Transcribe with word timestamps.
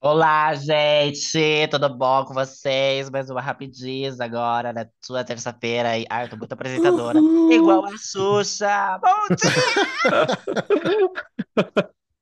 Olá, 0.00 0.54
gente! 0.54 1.66
Tudo 1.72 1.88
bom 1.88 2.24
com 2.24 2.32
vocês? 2.32 3.10
Mais 3.10 3.28
uma 3.30 3.40
rapidinhas 3.40 4.20
agora, 4.20 4.72
na 4.72 4.86
sua 5.04 5.24
terça-feira. 5.24 5.90
aí. 5.90 6.06
Ai, 6.08 6.26
eu 6.26 6.28
tô 6.30 6.36
muito 6.36 6.52
apresentadora. 6.52 7.18
Igual 7.50 7.84
a 7.84 7.96
Xuxa! 7.98 8.98
Bom 9.02 9.34
dia! 9.34 10.26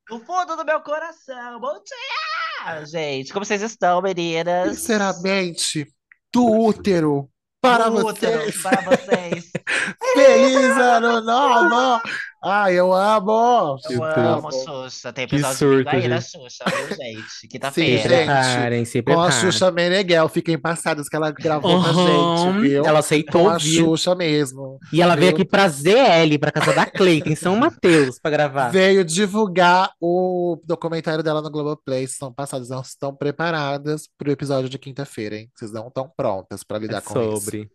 No 0.09 0.21
fundo 0.21 0.57
do 0.57 0.65
meu 0.65 0.81
coração! 0.81 1.61
Bom 1.61 1.75
dia! 1.85 2.87
Gente, 2.87 3.31
como 3.33 3.45
vocês 3.45 3.61
estão, 3.61 4.01
meninas? 4.01 4.79
Sinceramente, 4.79 5.87
do 6.33 6.47
útero 6.47 7.29
para 7.61 7.91
Útero 7.91 8.39
vocês. 8.39 8.63
para 8.63 8.81
vocês! 8.83 9.51
Feliz 10.15 10.77
ano 10.79 11.21
novo! 11.21 12.01
Ai, 12.49 12.75
eu 12.79 12.93
amo! 12.93 13.77
Eu 13.91 13.99
Meu 13.99 14.05
amo 14.05 14.49
Deus. 14.51 14.63
Xuxa. 14.65 15.13
Tem 15.13 15.27
Que 15.27 15.35
episódio 15.35 15.57
surto, 15.59 15.89
aí 15.89 16.09
da 16.09 16.21
gente. 16.21 16.31
Xuxa, 16.31 16.65
viu, 16.67 16.97
gente? 16.97 17.31
Sim, 17.31 17.49
Quinta-feira. 17.49 18.09
gente. 18.09 18.25
Preparem, 18.27 18.85
se 18.85 19.03
Com 19.03 19.13
a 19.13 19.25
preparem. 19.27 19.41
Xuxa 19.53 19.71
Meneghel, 19.73 20.29
fiquem 20.29 20.57
passados 20.59 21.09
que 21.09 21.17
ela 21.17 21.31
gravou 21.33 21.83
com 21.83 21.89
a 21.89 21.93
gente, 21.93 22.61
viu? 22.61 22.79
Ela 22.85 22.93
Com 22.93 22.99
aceitou 22.99 23.49
a 23.51 23.59
vir. 23.59 23.81
Xuxa 23.81 24.15
mesmo. 24.15 24.79
E 24.93 25.03
ela 25.03 25.15
veio 25.17 25.33
Veio, 25.33 25.35
aqui 25.43 25.45
pra 25.45 25.69
ZL, 25.69 26.39
pra 26.39 26.53
casa 26.53 26.73
da 26.73 26.87
Cleiton, 26.87 27.31
em 27.31 27.35
São 27.37 27.57
Mateus, 27.59 28.19
pra 28.21 28.31
gravar. 28.31 28.69
veio 28.69 29.05
divulgar 29.05 29.91
o 30.01 30.61
documentário 30.65 31.25
dela 31.25 31.43
no 31.43 31.51
Globoplay. 31.51 32.05
Estão 32.05 32.33
passadas, 32.33 32.69
não 32.69 32.81
estão 32.81 33.13
preparadas 33.15 34.09
para 34.17 34.29
o 34.29 34.33
episódio 34.33 34.69
de 34.71 34.79
quinta-feira, 34.79 35.37
hein? 35.37 35.51
Vocês 35.55 35.73
não 35.73 35.89
estão 35.89 36.09
prontas 36.17 36.63
para 36.63 36.77
É 36.77 36.81
lidar 36.81 37.03
com 37.03 37.21
isso. 37.21 37.41
sobre. 37.45 37.69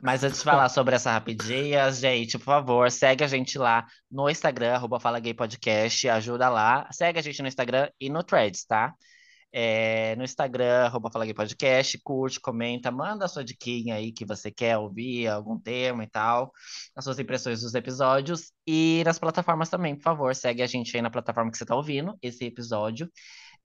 Mas 0.00 0.22
antes 0.22 0.38
de 0.38 0.44
falar 0.44 0.68
sobre 0.68 0.94
essa 0.94 1.10
rapidinha, 1.10 1.90
gente, 1.90 2.38
por 2.38 2.44
favor, 2.44 2.90
segue 2.90 3.24
a 3.24 3.28
gente 3.28 3.58
lá 3.58 3.84
no 4.10 4.30
Instagram, 4.30 4.74
arroba 4.74 5.00
Fala 5.00 5.18
Gay 5.18 5.34
Podcast, 5.34 6.08
ajuda 6.08 6.48
lá. 6.48 6.88
Segue 6.92 7.18
a 7.18 7.22
gente 7.22 7.42
no 7.42 7.48
Instagram 7.48 7.88
e 8.00 8.08
no 8.08 8.22
Threads, 8.22 8.64
tá? 8.64 8.94
É, 9.54 10.14
no 10.16 10.22
Instagram, 10.22 10.86
arroba 10.86 11.10
Fala 11.10 11.24
Gay 11.24 11.34
Podcast, 11.34 11.98
curte, 12.02 12.40
comenta, 12.40 12.92
manda 12.92 13.24
a 13.24 13.28
sua 13.28 13.44
diquinha 13.44 13.96
aí 13.96 14.12
que 14.12 14.24
você 14.24 14.52
quer 14.52 14.78
ouvir, 14.78 15.26
algum 15.26 15.58
tema 15.58 16.04
e 16.04 16.08
tal, 16.08 16.52
as 16.96 17.04
suas 17.04 17.18
impressões 17.18 17.60
dos 17.60 17.74
episódios. 17.74 18.52
E 18.64 19.02
nas 19.04 19.18
plataformas 19.18 19.68
também, 19.68 19.96
por 19.96 20.02
favor, 20.04 20.34
segue 20.34 20.62
a 20.62 20.66
gente 20.66 20.96
aí 20.96 21.02
na 21.02 21.10
plataforma 21.10 21.50
que 21.50 21.58
você 21.58 21.66
tá 21.66 21.74
ouvindo 21.74 22.16
esse 22.22 22.44
episódio. 22.44 23.10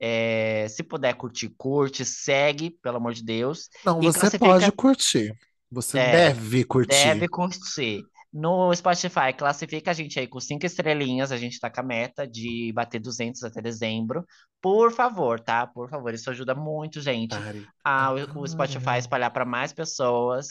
É, 0.00 0.66
se 0.68 0.82
puder 0.82 1.14
curtir, 1.14 1.48
curte, 1.56 2.04
segue, 2.04 2.70
pelo 2.70 2.98
amor 2.98 3.14
de 3.14 3.24
Deus. 3.24 3.68
Não, 3.84 4.00
E 4.00 4.06
você 4.06 4.20
classifica 4.20 4.46
pode 4.46 4.72
curtir. 4.72 5.32
Você 5.70 5.98
é, 5.98 6.12
deve 6.12 6.64
curtir. 6.64 7.04
deve 7.04 7.28
curtir. 7.28 8.02
No 8.30 8.74
Spotify, 8.74 9.32
classifica 9.36 9.90
a 9.90 9.94
gente 9.94 10.20
aí 10.20 10.26
com 10.26 10.38
cinco 10.38 10.66
estrelinhas. 10.66 11.32
A 11.32 11.38
gente 11.38 11.58
tá 11.58 11.70
com 11.70 11.80
a 11.80 11.82
meta 11.82 12.26
de 12.26 12.70
bater 12.74 13.00
200 13.00 13.42
até 13.42 13.62
dezembro. 13.62 14.22
Por 14.60 14.92
favor, 14.92 15.40
tá? 15.40 15.66
Por 15.66 15.88
favor, 15.88 16.12
isso 16.12 16.28
ajuda 16.28 16.54
muito, 16.54 17.00
gente, 17.00 17.34
a 17.82 18.12
o 18.12 18.40
o 18.40 18.46
Spotify 18.46 18.98
espalhar 18.98 19.30
para 19.32 19.44
mais 19.44 19.72
pessoas 19.72 20.48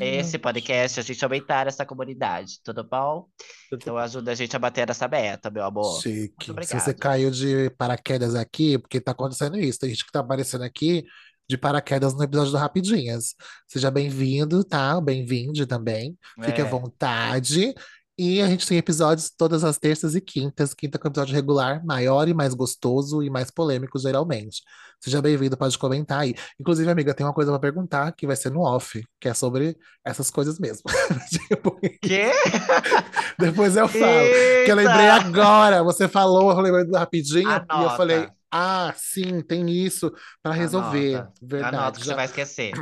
esse 0.00 0.38
podcast, 0.38 1.00
a 1.00 1.02
gente 1.02 1.22
aumentar 1.24 1.66
essa 1.66 1.84
comunidade, 1.84 2.60
tudo 2.62 2.84
bom? 2.84 3.26
Então 3.72 3.98
ajuda 3.98 4.30
a 4.30 4.34
gente 4.34 4.54
a 4.54 4.58
bater 4.58 4.88
essa 4.88 5.08
meta, 5.08 5.50
meu 5.50 5.64
amor. 5.64 6.00
Chique. 6.00 6.54
Se 6.62 6.78
você 6.78 6.94
caiu 6.94 7.30
de 7.30 7.70
paraquedas 7.70 8.34
aqui, 8.34 8.78
porque 8.78 9.00
tá 9.00 9.10
acontecendo 9.10 9.58
isso. 9.58 9.80
Tem 9.80 9.90
gente 9.90 10.06
que 10.06 10.12
tá 10.12 10.20
aparecendo 10.20 10.62
aqui 10.62 11.04
de 11.50 11.58
paraquedas 11.58 12.14
no 12.14 12.22
episódio 12.22 12.52
do 12.52 12.58
Rapidinhas. 12.58 13.34
Seja 13.66 13.90
bem-vindo, 13.90 14.62
tá? 14.62 15.00
Bem-vinde 15.00 15.66
também. 15.66 16.16
Fique 16.44 16.62
à 16.62 16.64
É, 16.64 16.68
vontade. 16.68 17.74
E 18.16 18.40
a 18.40 18.46
gente 18.46 18.66
tem 18.68 18.78
episódios 18.78 19.30
todas 19.36 19.64
as 19.64 19.76
terças 19.76 20.14
e 20.14 20.20
quintas. 20.20 20.72
Quinta 20.74 20.96
com 20.96 21.08
episódio 21.08 21.34
regular, 21.34 21.84
maior 21.84 22.28
e 22.28 22.34
mais 22.34 22.54
gostoso 22.54 23.20
e 23.20 23.28
mais 23.30 23.50
polêmico, 23.50 23.98
geralmente. 23.98 24.62
Seja 25.00 25.20
bem-vindo, 25.20 25.56
pode 25.56 25.76
comentar 25.76 26.20
aí. 26.20 26.36
Inclusive, 26.60 26.88
amiga, 26.88 27.14
tem 27.14 27.26
uma 27.26 27.32
coisa 27.32 27.50
pra 27.50 27.58
perguntar 27.58 28.12
que 28.12 28.28
vai 28.28 28.36
ser 28.36 28.50
no 28.50 28.60
off, 28.60 29.02
que 29.18 29.28
é 29.28 29.34
sobre 29.34 29.76
essas 30.04 30.30
coisas 30.30 30.58
mesmo. 30.60 30.84
Tipo, 31.48 31.80
quê? 32.00 32.30
depois 33.38 33.76
eu 33.76 33.88
falo. 33.88 34.02
Que 34.64 34.70
eu 34.70 34.76
lembrei 34.76 35.06
Eita! 35.06 35.14
agora. 35.26 35.82
Você 35.82 36.06
falou, 36.06 36.50
eu 36.52 36.60
lembrei 36.60 36.84
do 36.84 36.96
rapidinho, 36.96 37.48
e 37.50 37.82
eu 37.82 37.90
falei, 37.96 38.16
Anota, 38.18 38.34
ah, 38.52 38.92
sim, 38.96 39.40
tem 39.42 39.68
isso 39.70 40.12
pra 40.42 40.52
resolver. 40.52 41.14
anota. 41.16 41.32
Anota 41.68 41.98
Verdade. 41.98 41.98
que 41.98 42.04
você 42.04 42.10
Já... 42.10 42.16
vai 42.16 42.24
esquecer. 42.26 42.72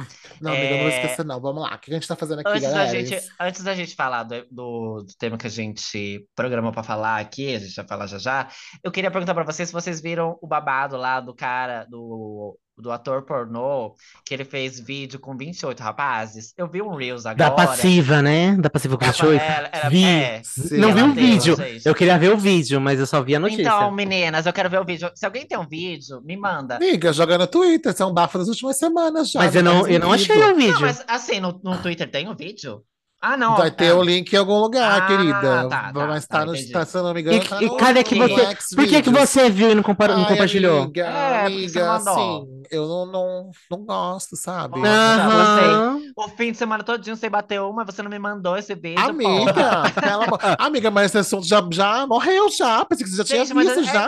Não, 0.40 0.52
amiga, 0.52 0.66
eu 0.66 0.76
não 0.78 0.78
vou 0.84 0.88
É, 0.88 0.96
esquecer, 1.02 1.24
não. 1.24 1.40
Vamos 1.40 1.62
lá. 1.62 1.74
O 1.74 1.78
que 1.78 1.90
a 1.90 1.94
gente 1.94 2.08
tá 2.08 2.16
fazendo 2.16 2.40
aqui, 2.40 2.50
Antes 2.50 2.62
da 2.62 2.70
galera? 2.70 3.04
gente, 3.04 3.32
antes 3.40 3.62
da 3.62 3.74
gente 3.74 3.94
falar 3.94 4.22
do, 4.24 4.46
do, 4.50 5.02
do 5.02 5.14
tema 5.18 5.36
que 5.38 5.46
a 5.46 5.50
gente 5.50 6.26
programou 6.34 6.72
para 6.72 6.82
falar 6.82 7.20
aqui, 7.20 7.54
a 7.54 7.58
gente 7.58 7.74
vai 7.76 7.86
falar 7.86 8.06
já 8.06 8.18
já, 8.18 8.48
eu 8.82 8.90
queria 8.90 9.10
perguntar 9.10 9.34
para 9.34 9.44
vocês 9.44 9.68
se 9.68 9.72
vocês 9.74 10.00
viram 10.00 10.38
o 10.40 10.46
babado 10.46 10.96
lá 10.96 11.20
do 11.20 11.34
cara, 11.34 11.84
do, 11.90 12.58
do 12.80 12.90
ator 12.92 13.22
pornô, 13.22 13.94
que 14.24 14.32
ele 14.32 14.44
fez 14.44 14.78
vídeo 14.80 15.18
com 15.18 15.36
28 15.36 15.80
rapazes. 15.80 16.54
Eu 16.56 16.68
vi 16.68 16.80
um 16.80 16.94
Reels 16.94 17.24
Da 17.24 17.30
agora. 17.30 17.50
passiva, 17.52 18.22
né? 18.22 18.56
Da 18.56 18.70
passiva 18.70 18.96
com 18.96 19.04
Da, 19.04 19.10
28. 19.12 19.40
era, 19.42 19.70
era, 19.72 19.88
Vi. 19.90 20.04
é. 20.04 20.42
Não 20.72 20.92
vi 20.92 21.00
ela 21.00 21.10
o 21.10 21.14
deu, 21.14 21.24
vídeo. 21.24 21.56
gente. 21.56 21.86
Eu 21.86 21.94
queria 21.94 22.18
ver 22.18 22.32
o 22.32 22.36
vídeo, 22.38 22.80
mas 22.80 22.98
eu 23.00 23.06
só 23.06 23.22
vi 23.22 23.34
a 23.34 23.38
Então, 23.38 23.50
notícia. 23.50 23.90
meninas, 23.90 24.46
eu 24.46 24.52
quero 24.52 24.70
ver 24.70 24.80
o 24.80 24.84
vídeo. 24.84 25.10
Se 25.14 25.26
alguém 25.26 25.46
tem 25.46 25.58
um 25.58 25.66
vídeo, 25.66 26.20
me 26.24 26.36
manda. 26.36 26.76
Amiga, 26.76 27.12
joga 27.12 27.36
no 27.38 27.46
Twitter, 27.46 27.92
isso 27.92 28.02
é 28.02 28.06
um 28.06 28.12
bafo 28.14 28.38
das 28.38 28.48
últimas 28.48 28.78
semanas 28.78 29.30
já, 29.30 29.40
Mas 29.40 29.54
não 29.54 29.60
eu 29.60 29.64
tá 29.64 29.72
não, 29.82 29.88
eu 29.88 30.00
não 30.00 30.12
achei 30.12 30.36
o 30.36 30.40
Não, 30.40 30.56
vídeo. 30.56 30.80
mas 30.80 31.04
assim, 31.08 31.40
no, 31.40 31.60
no 31.62 31.78
Twitter 31.82 32.10
tem 32.10 32.28
o 32.28 32.34
vídeo? 32.36 32.82
Ah, 33.20 33.36
não. 33.36 33.56
Vai 33.56 33.70
ter 33.70 33.86
é- 33.86 33.92
o 33.94 34.02
link 34.02 34.32
em 34.32 34.36
algum 34.36 34.58
lugar, 34.58 35.02
Ah, 35.02 35.06
querida. 35.06 35.68
tá, 35.68 35.92
tá, 35.92 36.06
Mas 36.06 36.26
tá, 36.26 36.38
tá 36.40 36.46
no, 36.46 36.52
tá, 36.72 36.84
se 36.86 36.96
eu 36.96 37.02
não 37.02 37.12
me 37.14 37.20
E, 37.20 37.22
engano, 37.22 37.48
tá 37.48 37.60
e 37.60 37.66
no, 37.66 37.76
cadê 37.76 38.04
que 38.04 38.14
você. 38.14 38.74
Por 38.76 38.86
que 38.86 39.02
que 39.02 39.10
você 39.10 39.50
viu 39.50 39.70
e 39.70 39.74
não, 39.74 39.82
compa- 39.82 40.08
não 40.08 40.24
Ai, 40.24 40.26
compartilhou? 40.26 40.82
amiga, 40.82 41.04
É, 41.04 41.46
amiga, 41.46 41.94
assim, 41.96 42.62
eu 42.70 42.86
não, 42.86 43.06
não, 43.06 43.50
não 43.70 43.84
gosto, 43.84 44.36
sabe? 44.36 44.80
Você. 44.80 44.88
Aham. 44.88 45.97
O 46.32 46.36
fim 46.36 46.52
de 46.52 46.58
semana 46.58 46.84
todinho 46.84 47.16
você 47.16 47.28
bateu 47.28 47.68
uma, 47.68 47.84
você 47.84 48.02
não 48.02 48.10
me 48.10 48.18
mandou 48.18 48.56
esse 48.56 48.74
vídeo. 48.74 48.98
Amiga, 49.00 49.82
Amiga, 50.58 50.90
mas 50.90 51.06
esse 51.06 51.18
assunto 51.18 51.46
já, 51.46 51.66
já 51.72 52.06
morreu 52.06 52.48
já. 52.50 52.84
Pensei 52.84 53.04
que 53.04 53.10
você 53.10 53.16
já 53.18 53.24
tinha 53.24 53.44
Gente, 53.44 53.56
visto 53.58 53.82
já 53.84 53.90
então, 53.90 54.06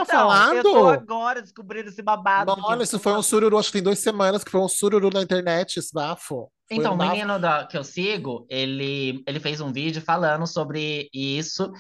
eu 0.55 0.63
tô 0.63 0.73
falado. 0.73 0.89
agora 0.89 1.43
descobrindo 1.43 1.89
esse 1.89 2.03
babado. 2.03 2.55
Olha, 2.63 2.83
isso 2.83 2.99
foi 2.99 3.13
um 3.15 3.23
sururu, 3.23 3.59
acho 3.59 3.69
que 3.69 3.75
tem 3.75 3.83
duas 3.83 3.99
semanas 3.99 4.45
que 4.45 4.51
foi 4.51 4.61
um 4.61 4.69
sururu 4.69 5.11
na 5.13 5.23
internet, 5.23 5.79
esse 5.79 5.93
bafo. 5.93 6.51
Foi 6.69 6.77
Então, 6.79 6.93
um 6.93 6.95
o 6.95 6.99
menino 6.99 7.39
da- 7.39 7.65
que 7.67 7.77
eu 7.77 7.83
sigo, 7.83 8.47
ele, 8.49 9.23
ele 9.27 9.41
fez 9.41 9.61
um 9.61 9.73
vídeo 9.73 10.01
falando 10.01 10.47
sobre 10.47 11.09
isso. 11.13 11.71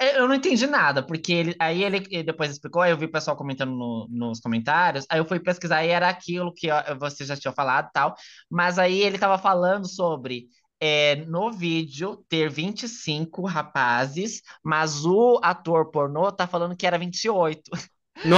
Eu 0.00 0.28
não 0.28 0.34
entendi 0.34 0.66
nada, 0.66 1.02
porque 1.04 1.32
ele, 1.32 1.56
aí 1.58 1.82
ele 1.82 1.98
ele 2.10 2.22
depois 2.24 2.50
explicou, 2.50 2.82
aí 2.82 2.90
eu 2.90 2.96
vi 2.98 3.06
o 3.06 3.10
pessoal 3.12 3.36
comentando 3.36 3.70
no- 3.72 4.06
nos 4.10 4.40
comentários, 4.40 5.06
aí 5.10 5.18
eu 5.18 5.24
fui 5.24 5.40
pesquisar 5.40 5.84
e 5.84 5.88
era 5.88 6.08
aquilo 6.08 6.52
que 6.54 6.68
você 6.98 7.24
já 7.24 7.36
tinha 7.36 7.52
falado 7.52 7.90
tal, 7.92 8.14
mas 8.50 8.78
aí 8.78 9.00
ele 9.02 9.18
tava 9.18 9.38
falando 9.38 9.86
sobre 9.88 10.48
é, 10.80 11.16
no 11.26 11.50
vídeo 11.52 12.24
ter 12.28 12.48
25 12.50 13.46
rapazes, 13.46 14.42
mas 14.64 15.04
o 15.06 15.38
ator 15.42 15.90
pornô 15.90 16.30
tá 16.32 16.46
falando 16.46 16.76
que 16.76 16.86
era 16.86 16.98
28. 16.98 17.70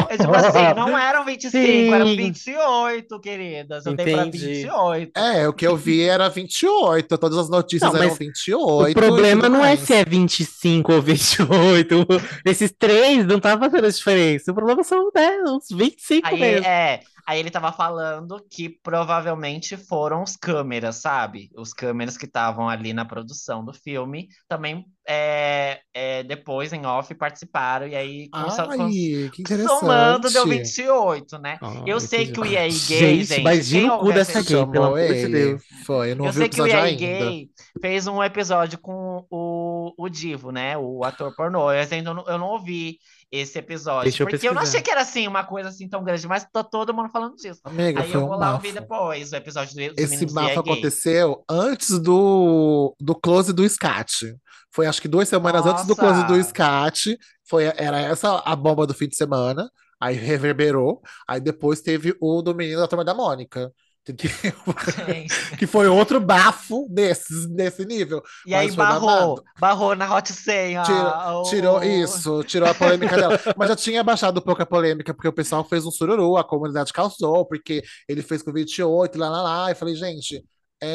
É 0.08 0.16
tipo 0.16 0.34
assim, 0.34 0.74
não 0.76 0.96
eram 0.98 1.24
25, 1.24 1.94
eram 1.94 2.06
Sim. 2.06 2.16
28, 2.16 3.20
queridas. 3.20 3.84
Eu 3.84 3.94
dei 3.94 4.14
pra 4.14 4.26
Entendi. 4.26 4.46
28. 4.46 5.12
É, 5.16 5.48
o 5.48 5.52
que 5.52 5.66
eu 5.66 5.76
vi 5.76 6.02
era 6.02 6.28
28, 6.28 7.18
todas 7.18 7.38
as 7.38 7.50
notícias 7.50 7.92
Não, 7.92 7.98
eram 7.98 8.08
mas 8.10 8.18
28 8.18 8.90
O 8.90 8.94
problema 8.94 9.48
não 9.48 9.64
é 9.64 9.76
se 9.76 9.92
é 9.92 10.04
25 10.04 10.92
ou 10.92 11.02
28. 11.02 12.06
Esses 12.46 12.72
três 12.78 13.26
não 13.26 13.40
tá 13.40 13.58
fazendo 13.58 13.86
a 13.86 13.90
diferença. 13.90 14.52
O 14.52 14.54
problema 14.54 14.82
são 14.84 15.10
né, 15.14 15.38
uns 15.46 15.66
25 15.70 16.26
Aí, 16.28 16.41
mesmo. 16.41 16.66
é, 16.66 17.00
aí 17.26 17.38
ele 17.38 17.50
tava 17.50 17.72
falando 17.72 18.44
que 18.50 18.68
provavelmente 18.68 19.76
foram 19.76 20.22
os 20.22 20.36
câmeras, 20.36 20.96
sabe? 20.96 21.50
Os 21.56 21.72
câmeras 21.72 22.16
que 22.16 22.26
estavam 22.26 22.68
ali 22.68 22.92
na 22.92 23.04
produção 23.04 23.64
do 23.64 23.72
filme 23.72 24.28
também 24.48 24.84
é, 25.06 25.80
é, 25.92 26.22
depois 26.22 26.72
em 26.72 26.86
off 26.86 27.15
participaram 27.15 27.86
e 27.86 27.94
aí 27.94 28.28
cons- 28.30 28.59
Ai, 28.59 28.76
cons- 28.76 28.94
que 29.34 29.56
somando 29.66 30.30
deu 30.30 30.44
interessante. 30.47 30.82
28, 30.82 31.38
né? 31.38 31.59
Ah, 31.60 31.82
Eu 31.86 32.00
sei 32.00 32.22
entendi. 32.22 32.32
que 32.32 32.41
o 32.41 32.44
EA 32.47 32.62
Gay, 32.62 32.71
Gente, 32.71 33.24
gente, 33.24 33.42
mas 33.42 33.66
gira 33.66 33.94
o 33.94 33.98
cu 33.98 34.12
dessa 34.12 34.38
essa- 34.38 34.42
gay, 34.54 34.66
pelo 34.66 34.84
amor 34.86 35.00
de. 35.00 35.28
Deus. 35.28 35.62
Foi, 35.84 36.12
eu 36.12 36.16
não 36.16 36.27
Eu 36.27 36.32
sei 36.32 36.48
que 36.48 36.60
o 36.60 36.66
EA 36.66 36.82
ainda. 36.84 36.98
Gay 36.98 37.48
fez 37.82 38.06
um 38.06 38.22
episódio 38.22 38.78
com 38.78 39.27
o, 39.30 39.92
o 39.98 40.09
Divo, 40.09 40.50
né? 40.50 40.77
O 40.78 41.04
ator 41.04 41.34
pornô. 41.36 41.70
Eu 41.70 41.86
ainda 41.91 42.15
não, 42.15 42.24
eu 42.27 42.38
não 42.38 42.47
ouvi 42.48 42.98
esse 43.36 43.59
episódio. 43.59 44.04
Deixa 44.04 44.22
eu 44.22 44.27
porque 44.28 44.47
eu 44.47 44.53
não 44.54 44.60
pesquisar. 44.63 44.78
achei 44.78 44.83
que 44.84 44.91
era 44.91 45.01
assim, 45.03 45.27
uma 45.27 45.45
coisa 45.45 45.69
assim 45.69 45.89
tão 45.89 46.03
grande, 46.04 46.27
mas 46.27 46.47
tá 46.53 46.63
todo 46.63 46.92
mundo 46.95 47.09
falando 47.10 47.34
disso. 47.36 47.60
Amiga, 47.65 48.03
Aí 48.03 48.13
eu 48.13 48.25
um 48.25 48.28
vou 48.28 48.36
lá 48.39 48.54
ouvir 48.54 48.72
depois 48.72 49.33
o 49.33 49.36
episódio 49.36 49.75
do- 49.75 50.01
Esse 50.01 50.25
Gay. 50.27 50.57
aconteceu 50.57 51.45
antes 51.51 51.98
do, 51.98 52.95
do 53.01 53.15
close 53.15 53.53
do 53.53 53.69
Scat. 53.69 54.36
Foi 54.72 54.86
acho 54.86 55.01
que 55.01 55.09
duas 55.09 55.28
semanas 55.28 55.65
antes 55.66 55.86
do 55.86 55.95
close 55.95 56.25
do 56.27 56.36
Nossa! 56.36 56.48
Scat. 56.48 57.19
Foi, 57.48 57.65
era 57.77 58.01
essa 58.01 58.39
a 58.45 58.57
bomba 58.57 58.86
do 58.86 58.95
fim 58.95 59.09
de 59.09 59.16
semana. 59.16 59.71
Aí 60.01 60.16
reverberou. 60.16 61.01
Aí 61.28 61.41
depois 61.41 61.80
teve 61.80 62.15
o 62.21 62.42
do 62.42 62.54
menino 62.54 62.80
da 62.80 62.89
Turma 62.89 63.04
da 63.04 63.15
Mônica. 63.15 63.72
Que, 64.12 64.28
que 65.56 65.66
foi 65.66 65.89
outro 65.89 66.21
bafo 66.21 66.86
desses, 66.91 67.47
desse 67.47 67.86
nível. 67.86 68.22
E 68.45 68.54
aí 68.54 68.66
Mas 68.66 68.74
foi 68.74 68.84
barrou, 68.84 69.09
babado. 69.09 69.45
barrou 69.59 69.97
na 69.97 70.15
Hot 70.15 70.30
100, 70.30 70.78
ó. 70.78 70.83
Tirou, 70.83 71.42
tirou 71.45 71.83
isso, 71.83 72.45
tirou 72.45 72.68
a 72.68 72.74
polêmica 72.74 73.16
dela. 73.16 73.41
Mas 73.56 73.68
já 73.68 73.77
tinha 73.77 74.04
baixado 74.04 74.41
um 74.41 74.42
pouco 74.42 74.62
a 74.62 74.66
polêmica, 74.66 75.15
porque 75.15 75.28
o 75.28 75.33
pessoal 75.33 75.65
fez 75.65 75.86
um 75.86 75.91
sururu, 75.91 76.36
a 76.36 76.45
comunidade 76.45 76.92
causou, 76.92 77.47
porque 77.47 77.83
ele 78.06 78.22
fez 78.22 78.42
com 78.42 78.53
28, 78.53 79.18
lá, 79.18 79.30
lá, 79.30 79.42
lá. 79.42 79.71
E 79.71 79.74
falei, 79.74 79.95
gente, 79.95 80.45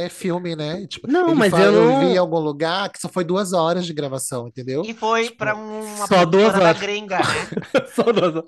é 0.06 0.10
filme, 0.10 0.56
né? 0.56 0.86
Tipo, 0.88 1.08
Não, 1.12 1.28
ele 1.30 1.36
mas 1.40 1.52
fala, 1.52 1.64
eu 1.66 1.74
eu 1.74 1.86
não- 1.86 2.00
vi 2.00 2.06
em 2.08 2.18
algum 2.18 2.40
lugar 2.40 2.90
que 2.90 3.00
só 3.00 3.10
foi 3.10 3.24
duas 3.24 3.54
horas 3.54 3.86
de 3.86 3.94
gravação, 3.94 4.48
entendeu? 4.48 4.84
E 4.86 4.94
foi 4.94 5.24
Tipo, 5.26 5.38
pra 5.38 5.56
uma 5.56 6.08
só 6.08 6.26
duas 6.26 6.54
horas. 6.56 6.80
gringa, 6.80 7.18
né? 7.20 7.86
Só 7.96 8.04
duas- 8.12 8.44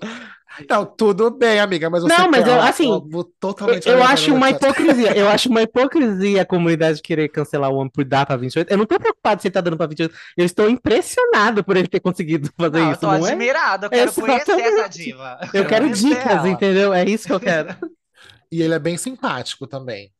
Não, 0.68 0.84
tudo 0.84 1.30
bem, 1.30 1.58
amiga, 1.60 1.88
mas 1.88 2.02
você 2.02 2.14
Não, 2.14 2.30
mas 2.30 2.44
quer 2.44 2.50
eu, 2.50 2.60
assim, 2.62 2.90
algo 2.92 3.24
totalmente 3.40 3.88
Eu 3.88 4.02
acho 4.02 4.34
uma 4.34 4.50
hipocrisia. 4.50 5.16
Eu 5.16 5.26
acho 5.30 5.48
uma 5.48 5.62
hipocrisia 5.62 6.42
a 6.42 6.44
comunidade 6.46 7.00
querer 7.00 7.28
cancelar 7.28 7.70
o 7.70 7.76
homem 7.76 7.90
por 7.90 8.04
dar 8.04 8.26
pra 8.26 8.36
28. 8.36 8.70
Eu 8.70 8.76
não 8.78 8.84
tô 8.86 8.98
preocupado 8.98 9.40
se 9.40 9.48
ele 9.48 9.52
tá 9.54 9.60
dando 9.62 9.76
pra 9.78 9.86
28. 9.86 10.14
Eu 10.36 10.44
estou 10.44 10.68
impressionado 10.68 11.64
por 11.64 11.76
ele 11.76 11.88
ter 11.88 12.00
conseguido 12.00 12.50
fazer 12.56 12.78
Não, 12.80 12.86
eu 12.86 12.92
isso. 12.92 13.00
tô 13.00 13.06
Não 13.06 13.26
é? 13.26 13.30
admirado, 13.30 13.86
eu 13.86 13.90
quero 13.90 14.12
conhecer 14.12 14.52
Exatamente. 14.52 14.80
essa 14.80 14.88
diva. 14.88 15.38
Eu 15.54 15.64
quero 15.66 15.84
conhecer 15.86 16.08
dicas, 16.08 16.26
ela. 16.32 16.48
entendeu? 16.48 16.92
É 16.92 17.04
isso 17.04 17.26
que 17.26 17.32
eu 17.32 17.40
quero. 17.40 17.74
E 18.50 18.60
ele 18.60 18.74
é 18.74 18.78
bem 18.78 18.98
simpático 18.98 19.66
também. 19.66 20.10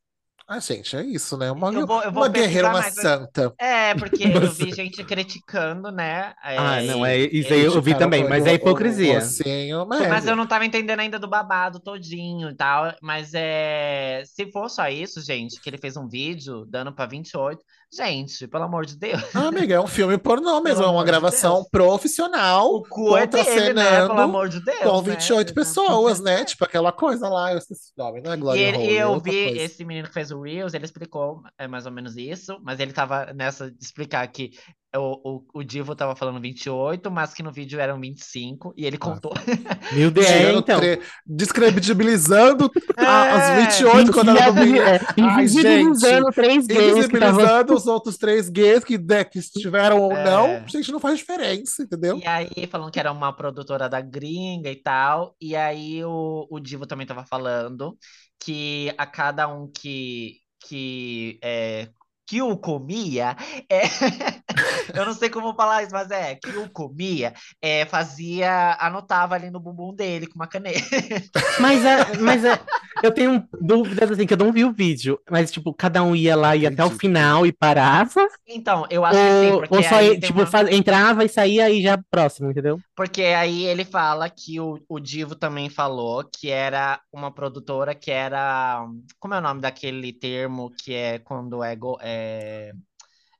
Ah, 0.45 0.59
gente, 0.59 0.95
é 0.95 1.01
isso, 1.03 1.37
né? 1.37 1.49
Uma, 1.51 1.71
Eu 1.73 1.87
vou- 1.87 2.03
eu 2.03 2.11
vou 2.11 2.23
uma 2.23 2.29
guerreira, 2.29 2.67
uma 2.67 2.73
mais, 2.81 2.93
mas- 2.95 3.01
santa. 3.01 3.53
É, 3.57 3.95
porque 3.95 4.23
eu 4.47 4.51
vi 4.51 4.71
gente 4.73 5.01
criticando, 5.03 5.89
né? 5.89 6.33
Ah, 6.43 6.81
é, 6.81 6.85
não, 6.85 7.05
é 7.05 7.17
isso 7.17 7.53
aí 7.53 7.61
eu 7.61 7.71
vi 7.71 7.93
Criticaram 7.93 7.99
também, 7.99 8.25
o- 8.25 8.29
mas 8.29 8.43
o- 8.43 8.47
é 8.49 8.51
o 8.51 8.55
hipocrisia. 8.55 9.13
mocinho, 9.15 9.85
mas, 9.87 10.07
Mas 10.09 10.27
eu 10.27 10.35
não 10.35 10.45
tava 10.45 10.65
entendendo 10.65 10.99
ainda 10.99 11.17
do 11.17 11.27
babado 11.29 11.79
todinho 11.79 12.49
e 12.49 12.55
tal. 12.55 12.93
Mas 13.01 13.31
é. 13.33 14.23
Se 14.25 14.51
for 14.51 14.69
só 14.69 14.87
isso, 14.89 15.21
gente, 15.21 15.61
que 15.61 15.69
ele 15.69 15.77
fez 15.77 15.95
um 15.95 16.07
vídeo 16.09 16.65
dando 16.65 16.91
pra 16.93 17.05
28. 17.05 17.63
Gente, 17.95 18.47
pelo 18.47 18.63
amor 18.63 18.85
de 18.85 18.97
Deus. 18.97 19.21
Ah, 19.35 19.47
amiga, 19.47 19.75
é 19.75 19.79
um 19.79 19.85
filme 19.87 20.17
pornô 20.17 20.59
mesmo, 20.61 20.83
é 20.83 20.87
uma 20.87 21.01
de 21.01 21.05
gravação 21.05 21.57
Deus. 21.57 21.67
profissional 21.69 22.67
O 22.75 22.83
cu 22.83 23.15
é 23.15 23.27
dele, 23.27 23.73
né? 23.73 24.07
Pelo 24.07 24.19
amor 24.19 24.49
de 24.49 24.59
Deus. 24.63 24.79
com 24.79 25.01
né? 25.03 25.11
28 25.15 25.53
pessoas, 25.53 26.19
né? 26.19 26.43
Tipo 26.43 26.65
aquela 26.65 26.91
coisa 26.91 27.29
lá, 27.29 27.51
eu 27.51 27.59
esqueci 27.59 27.91
o 27.97 28.03
nome, 28.03 28.21
não 28.21 28.31
é 28.31 28.35
E, 28.35 28.39
Glória 28.39 28.59
ele- 28.61 28.77
e 28.93 28.97
é 28.97 29.03
eu 29.03 29.09
outra 29.11 29.31
vi 29.31 29.43
coisa. 29.45 29.61
esse 29.61 29.85
menino 29.85 30.07
que 30.07 30.13
fez 30.13 30.31
o 30.31 30.41
Reels, 30.41 30.73
ele 30.73 30.85
explicou 30.85 31.43
é, 31.57 31.67
mais 31.67 31.85
ou 31.85 31.91
menos 31.91 32.17
isso, 32.17 32.57
mas 32.63 32.79
ele 32.79 32.93
tava 32.93 33.31
nessa 33.33 33.69
de 33.69 33.83
explicar 33.83 34.25
que 34.27 34.51
o, 34.95 35.37
o, 35.37 35.59
o 35.59 35.63
Divo 35.63 35.95
tava 35.95 36.15
falando 36.15 36.39
28, 36.41 37.09
mas 37.11 37.33
que 37.33 37.43
no 37.43 37.51
vídeo 37.51 37.79
eram 37.79 37.99
25, 37.99 38.73
e 38.77 38.85
ele 38.85 38.97
contou. 38.97 39.33
Meu 39.91 40.11
Deus, 40.11 40.27
é, 40.27 40.53
então. 40.53 40.79
tre- 40.79 41.01
descredibilizando 41.25 42.69
É, 42.97 43.05
as 43.05 43.67
28 43.67 44.11
quando 44.11 44.29
ela 44.29 44.51
não 44.51 44.75
é, 44.75 44.99
Ai, 45.19 45.45
Invisibilizando 45.45 46.31
três 46.31 46.67
gays. 46.67 46.91
Invisibilizando 46.93 47.73
os 47.73 47.87
outros 47.87 48.17
três 48.17 48.49
gays 48.49 48.83
que, 48.83 48.97
né, 48.97 49.23
que 49.23 49.39
estiveram 49.39 49.99
ou 50.01 50.11
É. 50.11 50.23
não, 50.23 50.67
gente, 50.67 50.91
não 50.91 50.99
faz 50.99 51.17
diferença, 51.19 51.83
entendeu? 51.83 52.17
E 52.17 52.27
aí, 52.27 52.67
falando 52.69 52.91
que 52.91 52.99
era 52.99 53.11
uma 53.11 53.33
produtora 53.33 53.89
da 53.89 53.99
gringa 54.01 54.69
e 54.69 54.75
tal. 54.75 55.35
E 55.41 55.55
aí, 55.55 56.03
o, 56.05 56.47
o 56.49 56.59
Divo 56.59 56.85
também 56.85 57.05
tava 57.07 57.25
falando 57.25 57.97
que 58.39 58.93
a 58.97 59.05
cada 59.05 59.47
um 59.47 59.67
que, 59.71 60.37
que, 60.67 61.39
é, 61.41 61.89
que 62.25 62.41
o 62.41 62.55
comia, 62.57 63.35
é, 63.69 63.81
eu 64.95 65.05
não 65.05 65.13
sei 65.13 65.29
como 65.29 65.53
falar 65.55 65.83
isso, 65.83 65.91
mas 65.91 66.09
é, 66.11 66.35
que 66.35 66.49
o 66.57 66.69
comia, 66.69 67.33
é, 67.61 67.85
fazia, 67.85 68.77
anotava 68.79 69.35
ali 69.35 69.49
no 69.49 69.59
bumbum 69.59 69.93
dele 69.93 70.27
com 70.27 70.35
uma 70.35 70.47
caneta. 70.47 70.79
Mas, 71.59 71.85
é, 71.85 72.17
mas 72.19 72.43
é, 72.45 72.59
eu 73.03 73.11
tenho 73.11 73.47
dúvidas 73.61 74.11
assim, 74.11 74.25
que 74.25 74.33
eu 74.33 74.37
não 74.37 74.51
vi 74.51 74.63
o 74.65 74.71
vídeo, 74.73 75.19
mas 75.29 75.51
tipo, 75.51 75.73
cada 75.73 76.01
um 76.03 76.15
ia 76.15 76.35
lá, 76.35 76.55
ia 76.55 76.69
até 76.69 76.83
o 76.83 76.89
final 76.89 77.45
e 77.45 77.51
parava, 77.51 78.27
Então, 78.47 78.85
eu 78.89 79.05
acho 79.05 79.17
que 79.19 79.25
sim, 79.25 79.51
ou, 79.51 79.59
porque 79.59 79.75
ou 79.77 79.83
só 79.83 80.15
tipo, 80.15 80.39
uma- 80.39 80.47
faz- 80.47 80.69
entrava 80.71 81.23
e 81.23 81.29
saía 81.29 81.69
e 81.69 81.81
já 81.81 81.97
próximo, 82.09 82.49
entendeu? 82.51 82.79
Porque 82.95 83.23
aí 83.23 83.63
ele 83.65 83.83
fala 83.83 84.29
que 84.29 84.59
o, 84.59 84.79
o 84.87 84.99
Divo 84.99 85.35
também 85.35 85.69
falou 85.69 86.23
que 86.23 86.49
era 86.49 87.01
uma 87.11 87.33
produtora 87.33 87.95
que 87.95 88.11
era. 88.11 88.85
Como 89.19 89.33
é 89.33 89.39
o 89.39 89.41
nome 89.41 89.61
daquele 89.61 90.13
termo 90.13 90.69
que 90.69 90.93
é 90.93 91.19
quando 91.19 91.63
é, 91.63 91.75
go- 91.75 91.97
é, 92.01 92.71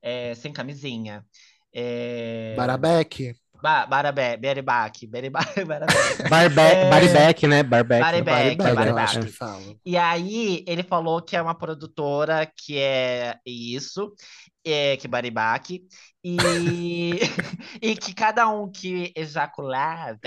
é 0.01 0.33
sem 0.35 0.51
camisinha? 0.51 1.23
É, 1.73 2.55
Barabeck. 2.57 3.35
ba, 3.61 3.85
barabé, 3.85 4.38
beribaque, 4.38 5.07
beribaque, 5.07 5.63
barabeque. 5.65 6.29
Barbe 6.29 6.55
É. 6.61 6.89
Né? 7.47 7.63
Barbeck. 7.63 8.01
Barbeck, 8.01 9.17
é. 9.17 9.27
fala. 9.31 9.75
E 9.85 9.97
aí 9.97 10.63
ele 10.67 10.83
falou 10.83 11.21
que 11.21 11.35
é 11.35 11.41
uma 11.41 11.55
produtora 11.55 12.45
que 12.57 12.77
é 12.77 13.38
isso, 13.45 14.13
é, 14.65 14.98
que 14.98 15.07
Baribaque, 15.07 15.88
e, 16.24 16.38
e 17.81 17.95
que 17.95 18.13
cada 18.13 18.48
um 18.48 18.71
que 18.71 19.12
ejaculava. 19.15 20.19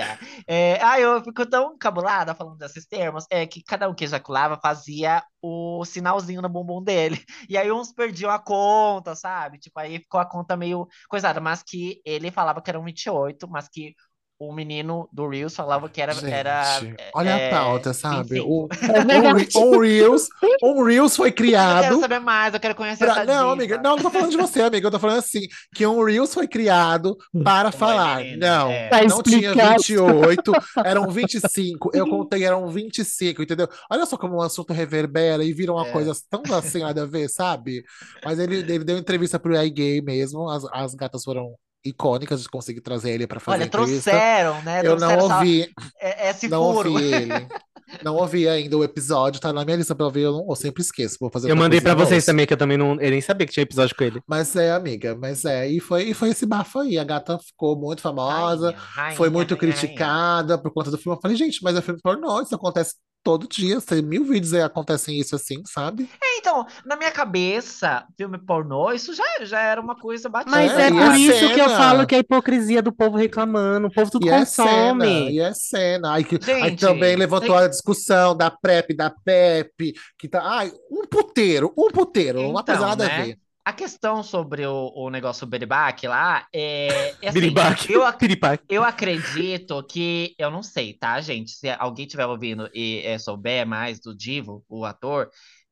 É, 0.46 0.80
ai, 0.82 1.04
eu 1.04 1.22
fico 1.24 1.46
tão 1.46 1.74
encabulada 1.74 2.34
falando 2.34 2.58
desses 2.58 2.86
termos. 2.86 3.24
É 3.30 3.46
que 3.46 3.62
cada 3.62 3.88
um 3.88 3.94
que 3.94 4.04
ejaculava 4.04 4.58
fazia 4.60 5.22
o 5.40 5.84
sinalzinho 5.84 6.42
no 6.42 6.48
bumbum 6.48 6.82
dele. 6.82 7.24
E 7.48 7.56
aí 7.56 7.70
uns 7.72 7.92
perdiam 7.92 8.30
a 8.30 8.38
conta, 8.38 9.14
sabe? 9.14 9.58
Tipo, 9.58 9.78
aí 9.80 9.98
ficou 9.98 10.20
a 10.20 10.26
conta 10.26 10.56
meio 10.56 10.86
coisada. 11.08 11.40
Mas 11.40 11.62
que 11.62 12.00
ele 12.04 12.30
falava 12.30 12.60
que 12.60 12.70
eram 12.70 12.84
28, 12.84 13.48
mas 13.48 13.68
que 13.68 13.94
o 14.38 14.52
menino 14.52 15.08
do 15.12 15.28
Reels 15.28 15.54
falava 15.54 15.88
que 15.88 16.00
era. 16.00 16.12
era 16.28 16.80
Gente, 16.80 16.96
olha 17.14 17.30
é, 17.30 17.46
a 17.48 17.50
pauta, 17.58 17.94
sabe? 17.94 18.40
25. 18.40 18.48
O, 18.50 18.68
É 18.82 19.18
um. 19.18 19.34
Re- 19.34 19.48
um 19.56 19.78
Reels, 19.80 20.28
um 20.62 20.82
Reels 20.84 21.16
foi 21.16 21.28
Eu 21.28 21.32
quero 21.32 21.46
criado. 21.48 22.00
saber 22.00 22.18
mais, 22.20 22.52
eu 22.54 22.60
quero 22.60 22.74
conhecer 22.74 23.04
pra- 23.04 23.22
essa 23.22 23.24
Não, 23.24 23.40
diva. 23.42 23.52
amiga, 23.52 23.76
não, 23.78 23.96
não 23.96 24.02
tô 24.02 24.10
falando 24.10 24.30
de 24.30 24.36
você, 24.36 24.62
amiga. 24.62 24.86
Eu 24.86 24.90
tô 24.90 24.98
falando 24.98 25.18
assim, 25.18 25.46
que 25.74 25.86
um 25.86 26.02
Reels 26.04 26.34
foi 26.34 26.46
criado 26.46 27.16
para 27.42 27.72
falar. 27.72 28.18
menina, 28.18 28.46
Não, 28.58 28.70
é. 28.70 28.90
Não 29.08 29.22
tinha 29.22 29.48
explicar. 29.50 29.76
28, 29.78 30.52
eram 30.84 31.08
25. 31.10 31.90
Eu 31.94 32.06
contei, 32.10 32.44
eram 32.44 32.68
25, 32.68 33.42
entendeu? 33.42 33.68
Olha 33.90 34.04
só 34.06 34.16
como 34.16 34.36
o 34.36 34.42
assunto 34.42 34.72
reverbera 34.72 35.42
e 35.44 35.52
vira 35.52 35.72
uma 35.72 35.86
É. 35.86 35.90
coisa 35.92 36.12
tão 36.30 36.42
assim, 36.54 36.80
nada 36.80 37.02
a 37.02 37.06
ver, 37.06 37.28
sabe? 37.28 37.82
Mas 38.24 38.38
ele, 38.38 38.58
ele 38.58 38.84
deu 38.84 38.98
entrevista 38.98 39.38
pro 39.38 39.56
iGay 39.62 40.02
mesmo. 40.02 40.48
As, 40.50 40.64
as 40.72 40.94
gatas 40.94 41.24
foram 41.24 41.54
icônicas 41.86 42.42
de 42.42 42.48
conseguir 42.48 42.80
trazer 42.80 43.10
ele 43.10 43.26
para 43.26 43.40
fazer 43.40 43.58
Olha, 43.58 43.66
entrevista. 43.66 44.10
trouxeram, 44.10 44.62
né? 44.62 44.80
Eu 44.80 44.96
não 44.96 45.08
trouxeram 45.08 45.24
essa- 45.26 45.34
ouvi, 45.36 45.70
é- 46.00 46.30
esse 46.30 46.48
não 46.48 46.72
furo. 46.74 46.92
ouvi 46.92 47.04
ele. 47.14 47.28
Não 48.02 48.16
ouvi 48.16 48.48
ainda 48.48 48.76
o 48.76 48.82
episódio, 48.82 49.40
tá 49.40 49.52
na 49.52 49.64
minha 49.64 49.76
lista 49.76 49.94
pra 49.94 50.06
ouvir, 50.06 50.22
eu, 50.22 50.32
não, 50.32 50.46
eu 50.50 50.56
sempre 50.56 50.82
esqueço. 50.82 51.16
Vou 51.20 51.30
fazer 51.30 51.48
Eu 51.48 51.54
mandei 51.54 51.80
pra 51.80 51.94
vocês 51.94 52.14
ouço. 52.24 52.26
também, 52.26 52.44
que 52.44 52.52
eu 52.52 52.56
também 52.56 52.76
não. 52.76 53.00
Eu 53.00 53.10
nem 53.12 53.20
sabia 53.20 53.46
que 53.46 53.52
tinha 53.52 53.62
episódio 53.62 53.94
com 53.94 54.02
ele. 54.02 54.20
Mas 54.26 54.56
é, 54.56 54.72
amiga, 54.72 55.14
mas 55.14 55.44
é. 55.44 55.68
E 55.70 55.78
foi, 55.78 56.02
e 56.02 56.12
foi 56.12 56.30
esse 56.30 56.44
bafo 56.44 56.80
aí. 56.80 56.98
A 56.98 57.04
gata 57.04 57.38
ficou 57.38 57.78
muito 57.78 58.02
famosa, 58.02 58.70
Rainha, 58.72 58.80
rainha, 58.80 59.16
foi 59.16 59.30
muito 59.30 59.54
rainha, 59.54 59.72
rainha. 59.72 59.80
criticada 59.80 60.58
por 60.58 60.72
conta 60.72 60.90
do 60.90 60.98
filme. 60.98 61.16
Eu 61.16 61.20
falei, 61.22 61.36
gente, 61.36 61.62
mas 61.62 61.76
é 61.76 61.80
filme 61.80 62.00
pornô, 62.02 62.42
isso 62.42 62.56
acontece 62.56 62.94
todo 63.26 63.48
dia. 63.48 63.80
Tem 63.80 64.00
mil 64.02 64.24
vídeos 64.24 64.54
aí 64.54 64.62
acontecem 64.62 65.18
isso 65.18 65.34
assim, 65.34 65.62
sabe? 65.66 66.08
É, 66.22 66.38
Então, 66.38 66.64
na 66.84 66.96
minha 66.96 67.10
cabeça, 67.10 68.06
filme 68.16 68.38
pornô, 68.38 68.92
isso 68.92 69.12
já, 69.14 69.24
já 69.44 69.60
era 69.60 69.80
uma 69.80 69.96
coisa 69.98 70.28
batida. 70.28 70.50
Mas 70.50 70.78
É, 70.78 70.86
é, 70.86 70.90
por 70.92 71.10
a 71.10 71.18
isso 71.18 71.50
que 71.50 71.60
eu 71.60 71.68
cena? 71.68 71.76
falo 71.76 72.06
que 72.06 72.14
é 72.14 72.18
a 72.18 72.20
hipocrisia 72.20 72.80
do 72.82 72.92
povo 72.92 73.16
reclamando. 73.16 73.88
O 73.88 73.90
povo 73.90 74.10
tudo 74.10 74.26
E 74.26 74.30
é 74.30 74.44
cena, 74.44 75.04
consome. 75.04 75.30
e 75.30 75.40
é 75.40 75.52
cena. 75.54 76.14
Aí, 76.14 76.24
que- 76.24 76.38
aí 76.60 76.70
Gente, 76.70 76.80
também 76.80 77.16
levantou 77.16 77.56
a 77.56 77.66
discussão 77.68 78.36
da 78.36 78.50
PrEP, 78.50 78.94
da 78.94 79.10
PEP, 79.10 79.92
que 80.18 80.28
tá. 80.28 80.40
Ai, 80.44 80.72
um 80.90 81.04
puteiro, 81.06 81.72
um 81.76 81.90
puteiro, 81.90 82.48
uma 82.48 82.62
coisa 82.64 82.82
Então, 82.82 82.88
nada 82.88 83.06
a 83.06 83.08
né? 83.08 83.16
ver. 83.26 83.38
A 83.66 83.72
questão 83.72 84.22
sobre 84.22 84.64
o, 84.64 84.92
o 84.94 85.10
negócio 85.10 85.44
Beribac 85.44 86.06
lá 86.06 86.46
é, 86.54 87.16
é 87.20 87.28
assim, 87.28 87.52
eu, 87.88 88.04
ac- 88.04 88.18
Piripaque. 88.18 88.64
eu 88.68 88.84
acredito 88.84 89.82
que, 89.88 90.36
eu 90.38 90.52
não 90.52 90.62
sei, 90.62 90.94
tá, 90.94 91.20
gente? 91.20 91.50
Se 91.50 91.68
alguém 91.70 92.06
estiver 92.06 92.26
ouvindo 92.26 92.70
e 92.72 93.02
é, 93.04 93.18
souber 93.18 93.66
mais 93.66 93.98
do 93.98 94.16
Divo, 94.16 94.64
o 94.68 94.84
ator, 94.84 95.28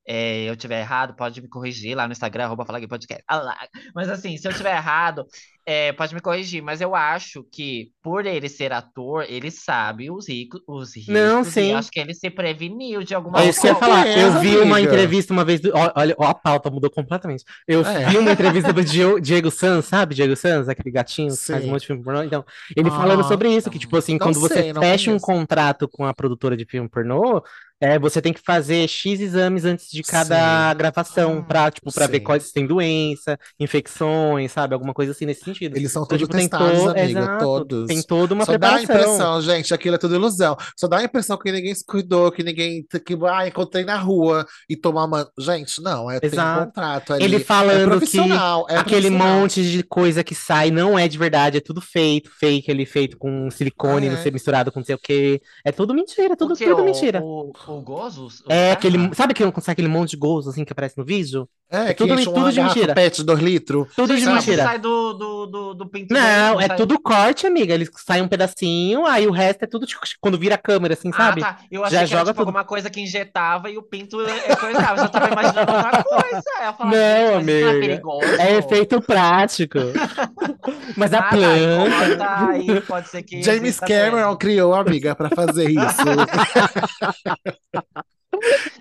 é, 0.06 0.42
eu 0.50 0.56
tiver 0.56 0.80
errado, 0.80 1.14
pode 1.14 1.40
me 1.40 1.48
corrigir 1.48 1.96
lá 1.96 2.06
no 2.08 2.12
Instagram, 2.12 2.46
arroba 2.46 2.66
Fala 2.66 2.80
Gay 2.80 2.88
Podcast. 2.88 3.22
Ah 3.28 3.36
lá. 3.36 3.56
Mas 3.94 4.08
assim, 4.08 4.36
se 4.38 4.48
eu 4.48 4.52
tiver 4.52 4.74
errado, 4.76 5.24
é, 5.66 5.92
pode 5.92 6.14
me 6.14 6.20
corrigir. 6.20 6.62
Mas 6.62 6.80
eu 6.80 6.94
acho 6.94 7.42
que, 7.50 7.90
por 8.02 8.26
ele 8.26 8.48
ser 8.48 8.72
ator, 8.72 9.24
ele 9.28 9.50
sabe 9.50 10.10
os 10.10 10.28
ricos, 10.28 10.60
os 10.66 10.94
riscos. 10.96 11.14
Não, 11.14 11.42
E 11.42 11.44
sim. 11.44 11.72
acho 11.72 11.90
que 11.90 12.00
ele 12.00 12.14
se 12.14 12.30
preveniu 12.30 13.02
de 13.02 13.14
alguma 13.14 13.42
É 13.42 13.48
isso 13.48 13.60
que 13.60 13.66
eu 13.66 13.72
ia 13.72 13.76
falar. 13.78 14.06
Eu 14.06 14.32
certeza, 14.32 14.38
vi 14.40 14.56
uma 14.58 14.76
amiga. 14.76 14.80
entrevista 14.80 15.32
uma 15.32 15.44
vez. 15.44 15.60
Do... 15.60 15.70
Olha, 15.74 16.14
ó, 16.18 16.26
a 16.26 16.34
pauta 16.34 16.70
mudou 16.70 16.90
completamente. 16.90 17.44
Eu 17.66 17.82
É. 17.84 18.06
vi 18.10 18.16
uma 18.18 18.32
entrevista 18.32 18.72
do 18.72 18.82
Diego 19.20 19.50
Sanz, 19.50 19.86
sabe? 19.86 20.14
Diego 20.14 20.36
Sanz, 20.36 20.68
aquele 20.68 20.90
gatinho 20.90 21.38
que 21.38 21.48
faz 21.48 21.64
um 21.64 21.68
monte 21.68 21.80
de 21.82 21.86
filme 21.88 22.02
pornô. 22.02 22.22
Então, 22.22 22.44
ele 22.76 22.88
Ah, 22.88 22.92
falando 22.92 23.24
sobre 23.24 23.48
isso, 23.54 23.70
que, 23.70 23.78
tipo 23.78 23.96
assim, 23.96 24.18
quando 24.18 24.40
você 24.40 24.62
sei, 24.62 24.72
não 24.72 24.82
fecha 24.82 25.10
um 25.10 25.18
contrato 25.18 25.88
com 25.88 26.04
a 26.04 26.14
produtora 26.14 26.56
de 26.56 26.64
filme 26.66 26.88
pornô, 26.88 27.42
é, 27.80 27.98
você 27.98 28.22
tem 28.22 28.32
que 28.32 28.40
fazer 28.40 28.88
X 28.88 29.20
exames 29.20 29.64
antes 29.64 29.90
de 29.90 30.02
cada 30.02 30.72
Sim. 30.72 30.76
gravação, 30.76 31.44
pra, 31.44 31.70
tipo, 31.70 31.92
pra 31.92 32.06
ver 32.06 32.18
sim. 32.18 32.22
quais 32.22 32.50
tem 32.52 32.66
doença, 32.66 33.38
infecções, 33.58 34.52
sabe? 34.52 34.74
Alguma 34.74 34.94
coisa 34.94 35.12
assim 35.12 35.26
nesse 35.26 35.44
sentido. 35.54 35.76
Eles 35.76 35.92
são 35.92 36.02
Então, 36.02 36.18
todos 36.18 36.26
tipo, 36.28 36.36
tem 36.38 36.48
testados, 36.48 36.82
to- 36.82 36.90
amiga, 36.90 37.20
exato, 37.20 37.44
todos. 37.44 37.86
Tem 37.86 38.02
toda 38.02 38.34
uma 38.34 38.44
Só 38.44 38.58
dá 38.58 38.68
a 38.68 38.78
preparação. 38.78 39.04
impressão, 39.06 39.40
gente, 39.42 39.72
aquilo 39.74 39.94
é 39.94 39.98
tudo 39.98 40.14
ilusão. 40.14 40.56
Só 40.78 40.86
dá 40.88 40.98
a 40.98 41.04
impressão 41.04 41.36
que 41.38 41.50
ninguém 41.52 41.74
se 41.74 41.84
cuidou, 41.84 42.30
que 42.30 42.42
ninguém, 42.42 42.84
que, 43.04 43.16
ah, 43.30 43.46
encontrei 43.48 43.84
na 43.84 43.96
rua 43.96 44.46
e 44.68 44.76
tomar 44.76 45.04
uma... 45.04 45.28
Gente, 45.38 45.80
não, 45.82 46.10
é, 46.10 46.20
tem 46.20 46.30
um 46.30 46.32
Exato. 46.32 46.64
contrato 46.66 47.12
ali. 47.14 47.24
Ele 47.24 47.36
É 47.36 47.40
falando 47.40 47.82
que 47.84 47.88
profissional, 47.90 48.66
é 48.68 48.76
aquele 48.76 49.10
monte 49.10 49.62
de 49.62 49.82
coisa 49.82 50.22
que 50.24 50.34
sai 50.34 50.70
não 50.70 50.98
é 50.98 51.06
de 51.08 51.16
verdade, 51.18 51.58
é 51.58 51.60
tudo 51.60 51.80
feito, 51.80 52.30
fake, 52.38 52.70
ele 52.70 52.84
feito 52.86 53.16
com 53.16 53.50
silicone, 53.50 54.08
Ah, 54.08 54.12
não 54.12 54.18
é? 54.18 54.22
sei, 54.22 54.30
misturado 54.32 54.70
com 54.72 54.80
não 54.80 54.84
sei 54.86 54.94
o 54.94 54.98
quê. 54.98 55.40
É 55.64 55.72
tudo 55.72 55.94
mentira, 55.94 56.36
tudo, 56.36 56.54
quê? 56.56 56.66
tudo 56.66 56.82
O- 56.82 56.84
mentira. 56.84 57.20
O, 57.22 57.52
o 57.68 57.80
Gozo? 57.80 58.26
o 58.26 58.52
É 58.52 58.68
cara? 58.68 58.72
aquele. 58.72 59.14
Sabe 59.14 59.34
que 59.34 59.42
sai 59.60 59.72
aquele 59.72 59.88
monte 59.88 60.10
de 60.10 60.16
gols 60.16 60.46
assim 60.46 60.64
que 60.64 60.72
aparece 60.72 60.96
no 60.98 61.04
vídeo? 61.04 61.48
É, 61.70 61.90
É 61.90 61.94
que 61.94 62.06
tudo- 62.06 62.22
tudo 62.22 62.52
de 62.52 62.60
mentira. 62.62 62.94
pet 62.94 63.16
de 63.16 63.24
2 63.24 63.40
litros. 63.40 63.88
Tudo 63.96 64.16
de 64.16 64.24
mentira. 64.26 64.62
sai 64.62 64.78
do, 64.78 65.12
do, 65.14 65.43
do, 65.46 65.74
do 65.74 65.86
pinto 65.88 66.12
Não, 66.12 66.52
dele, 66.54 66.64
é 66.64 66.68
sai- 66.68 66.76
tudo 66.76 67.00
corte, 67.00 67.46
amiga. 67.46 67.72
Eles 67.74 67.90
saem 68.06 68.22
um 68.22 68.28
pedacinho, 68.28 69.06
aí 69.06 69.26
o 69.26 69.30
resto 69.32 69.64
é 69.64 69.66
tudo 69.66 69.86
tipo, 69.86 70.00
quando 70.20 70.38
vira 70.38 70.54
a 70.54 70.58
câmera, 70.58 70.94
assim, 70.94 71.10
sabe? 71.12 71.42
Ah, 71.42 71.54
tá. 71.54 71.58
Eu 71.70 71.80
Já 71.82 71.86
achei 71.86 71.98
que 71.98 72.04
era 72.04 72.06
joga 72.06 72.24
tipo 72.24 72.32
tudo. 72.34 72.40
alguma 72.48 72.64
coisa 72.64 72.90
que 72.90 73.00
injetava 73.00 73.70
e 73.70 73.78
o 73.78 73.82
pinto 73.82 74.20
é 74.20 74.52
é 74.52 74.56
coisava. 74.56 74.92
Eu 74.92 74.96
já 75.04 75.08
tava 75.08 75.32
imaginando 75.32 75.72
outra 75.72 76.04
coisa. 76.04 76.42
Eu 76.64 76.72
falava, 76.74 76.84
Não, 76.84 76.90
isso 76.90 76.96
não 76.96 77.28
é 77.28 77.34
amiga. 77.36 77.80
perigoso? 77.80 78.26
É 78.40 78.56
efeito 78.56 79.00
prático. 79.00 79.78
Mas 80.96 81.12
a 81.12 81.18
Ah, 81.18 81.22
tá, 81.22 81.28
planta. 81.30 81.90
corta, 82.18 82.48
aí 82.50 82.80
pode 82.82 83.08
ser 83.08 83.22
que 83.22 83.42
James 83.42 83.78
Cameron 83.80 84.36
criou, 84.36 84.74
amiga, 84.74 85.14
pra 85.14 85.30
fazer 85.30 85.70
isso. 85.70 85.74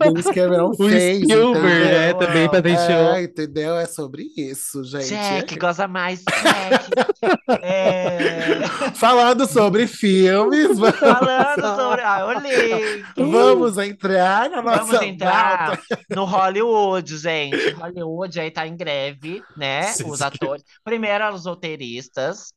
James 0.04 0.26
Cameron 0.26 0.72
O 0.72 0.76
fez, 0.90 1.24
Spielberg, 1.24 1.26
entendeu? 1.26 1.54
né, 1.54 2.14
também 2.14 2.50
patenteou. 2.50 3.14
É, 3.16 3.24
entendeu? 3.24 3.78
É 3.78 3.86
sobre 3.86 4.28
isso, 4.38 4.84
gente. 4.84 5.08
Jack, 5.10 5.58
goza 5.60 5.88
mais, 5.88 6.24
Jack. 6.24 6.86
É, 7.62 8.60
Falando 8.96 9.48
sobre 9.48 9.88
filmes, 9.88 10.78
vamos, 10.78 11.00
Falando 11.00 11.76
sobre. 11.76 12.02
Ah, 12.02 12.26
olhei. 12.26 13.04
vamos 13.18 13.78
entrar 13.78 14.50
na 14.50 14.62
nossa 14.62 14.84
Vamos 14.86 15.02
entrar 15.02 15.78
pauta. 15.78 16.00
no 16.10 16.26
Hollywood, 16.26 17.18
gente. 17.18 17.72
Hollywood 17.72 18.40
aí 18.40 18.52
tá 18.52 18.68
em 18.68 18.76
greve, 18.76 19.42
né? 19.56 19.84
Sim, 19.84 20.10
Os 20.10 20.20
sim. 20.20 20.26
atores. 20.26 20.64
Primeiro 20.84 21.34
os 21.34 21.46
roteiristas, 21.46 22.54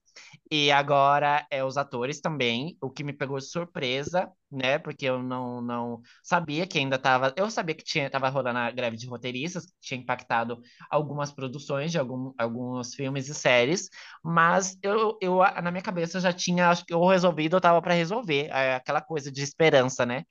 e 0.51 0.71
agora 0.71 1.47
é 1.51 1.65
os 1.65 1.77
atores 1.77 2.21
também, 2.21 2.77
o 2.81 2.91
que 2.91 3.03
me 3.05 3.13
pegou 3.13 3.39
de 3.39 3.47
surpresa, 3.47 4.31
né? 4.51 4.79
Porque 4.79 5.05
eu 5.07 5.23
não, 5.23 5.61
não 5.61 6.01
sabia 6.23 6.67
que 6.67 6.79
ainda 6.79 6.99
tava. 6.99 7.35
Eu 7.37 7.51
sabia 7.51 7.75
que 7.75 7.85
tinha, 7.85 8.09
tava 8.11 8.29
rolando 8.29 8.59
a 8.59 8.71
greve 8.71 8.97
de 8.97 9.07
roteiristas, 9.07 9.67
que 9.67 9.73
tinha 9.81 10.01
impactado 10.01 10.61
algumas 10.91 11.33
produções 11.33 11.91
de 11.91 11.99
algum, 11.99 12.33
alguns 12.39 12.95
filmes 12.95 13.29
e 13.29 13.35
séries, 13.35 13.89
mas 14.23 14.79
eu, 14.83 15.19
eu 15.21 15.39
na 15.63 15.71
minha 15.71 15.83
cabeça 15.83 16.19
eu 16.19 16.23
já 16.23 16.33
tinha, 16.33 16.71
acho 16.71 16.85
que 16.85 16.95
ou 16.95 17.09
resolvido, 17.09 17.57
eu 17.57 17.61
tava 17.61 17.83
para 17.83 17.95
resolver, 17.95 18.47
é 18.51 18.75
aquela 18.77 19.01
coisa 19.01 19.31
de 19.33 19.43
esperança, 19.43 20.07
né? 20.07 20.25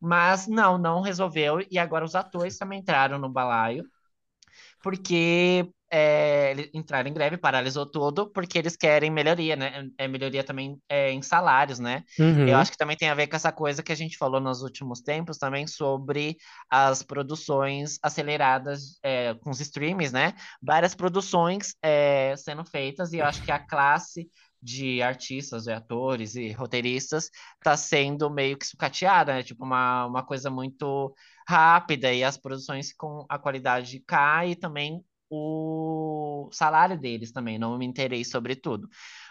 Mas 0.00 0.46
não, 0.48 0.78
não 0.78 1.00
resolveu. 1.02 1.58
E 1.70 1.78
agora 1.78 2.04
os 2.04 2.14
atores 2.14 2.56
também 2.58 2.80
entraram 2.80 3.18
no 3.18 3.28
balaio, 3.30 3.84
porque 4.82 5.68
é, 5.92 6.70
entraram 6.72 7.10
em 7.10 7.12
greve, 7.12 7.36
paralisou 7.36 7.84
tudo, 7.84 8.30
porque 8.30 8.58
eles 8.58 8.76
querem 8.76 9.10
melhoria, 9.10 9.56
né? 9.56 9.88
É, 9.98 10.06
melhoria 10.06 10.44
também 10.44 10.78
é, 10.88 11.10
em 11.10 11.20
salários, 11.20 11.78
né? 11.78 12.04
Uhum. 12.18 12.46
Eu 12.46 12.56
acho 12.56 12.70
que 12.70 12.78
também 12.78 12.96
tem 12.96 13.08
a 13.08 13.14
ver 13.14 13.26
com 13.26 13.36
essa 13.36 13.50
coisa 13.50 13.82
que 13.82 13.90
a 13.90 13.96
gente 13.96 14.16
falou 14.16 14.40
nos 14.40 14.62
últimos 14.62 15.00
tempos 15.00 15.36
também 15.36 15.66
sobre 15.66 16.36
as 16.70 17.02
produções 17.02 17.98
aceleradas 18.02 18.98
é, 19.02 19.34
com 19.34 19.50
os 19.50 19.60
streams, 19.60 20.12
né? 20.12 20.34
Várias 20.62 20.94
produções 20.94 21.74
é, 21.82 22.34
sendo 22.36 22.64
feitas, 22.64 23.12
e 23.12 23.18
eu 23.18 23.24
acho 23.24 23.42
que 23.42 23.50
a 23.50 23.58
classe 23.58 24.28
de 24.62 25.00
artistas, 25.02 25.64
de 25.64 25.72
atores 25.72 26.34
e 26.34 26.52
roteiristas 26.52 27.30
está 27.56 27.76
sendo 27.76 28.28
meio 28.30 28.58
que 28.58 28.66
sucateada, 28.66 29.34
né? 29.34 29.42
Tipo, 29.42 29.64
uma, 29.64 30.06
uma 30.06 30.22
coisa 30.22 30.50
muito 30.50 31.14
rápida, 31.48 32.12
e 32.12 32.22
as 32.22 32.36
produções 32.36 32.92
com 32.92 33.24
a 33.28 33.38
qualidade 33.38 34.00
cai 34.06 34.50
e 34.50 34.56
também 34.56 35.02
o 35.30 36.48
salário 36.52 36.98
deles 36.98 37.32
também, 37.32 37.58
não 37.58 37.78
me 37.78 37.86
interei 37.86 38.24
sobre 38.24 38.56
tudo. 38.56 38.88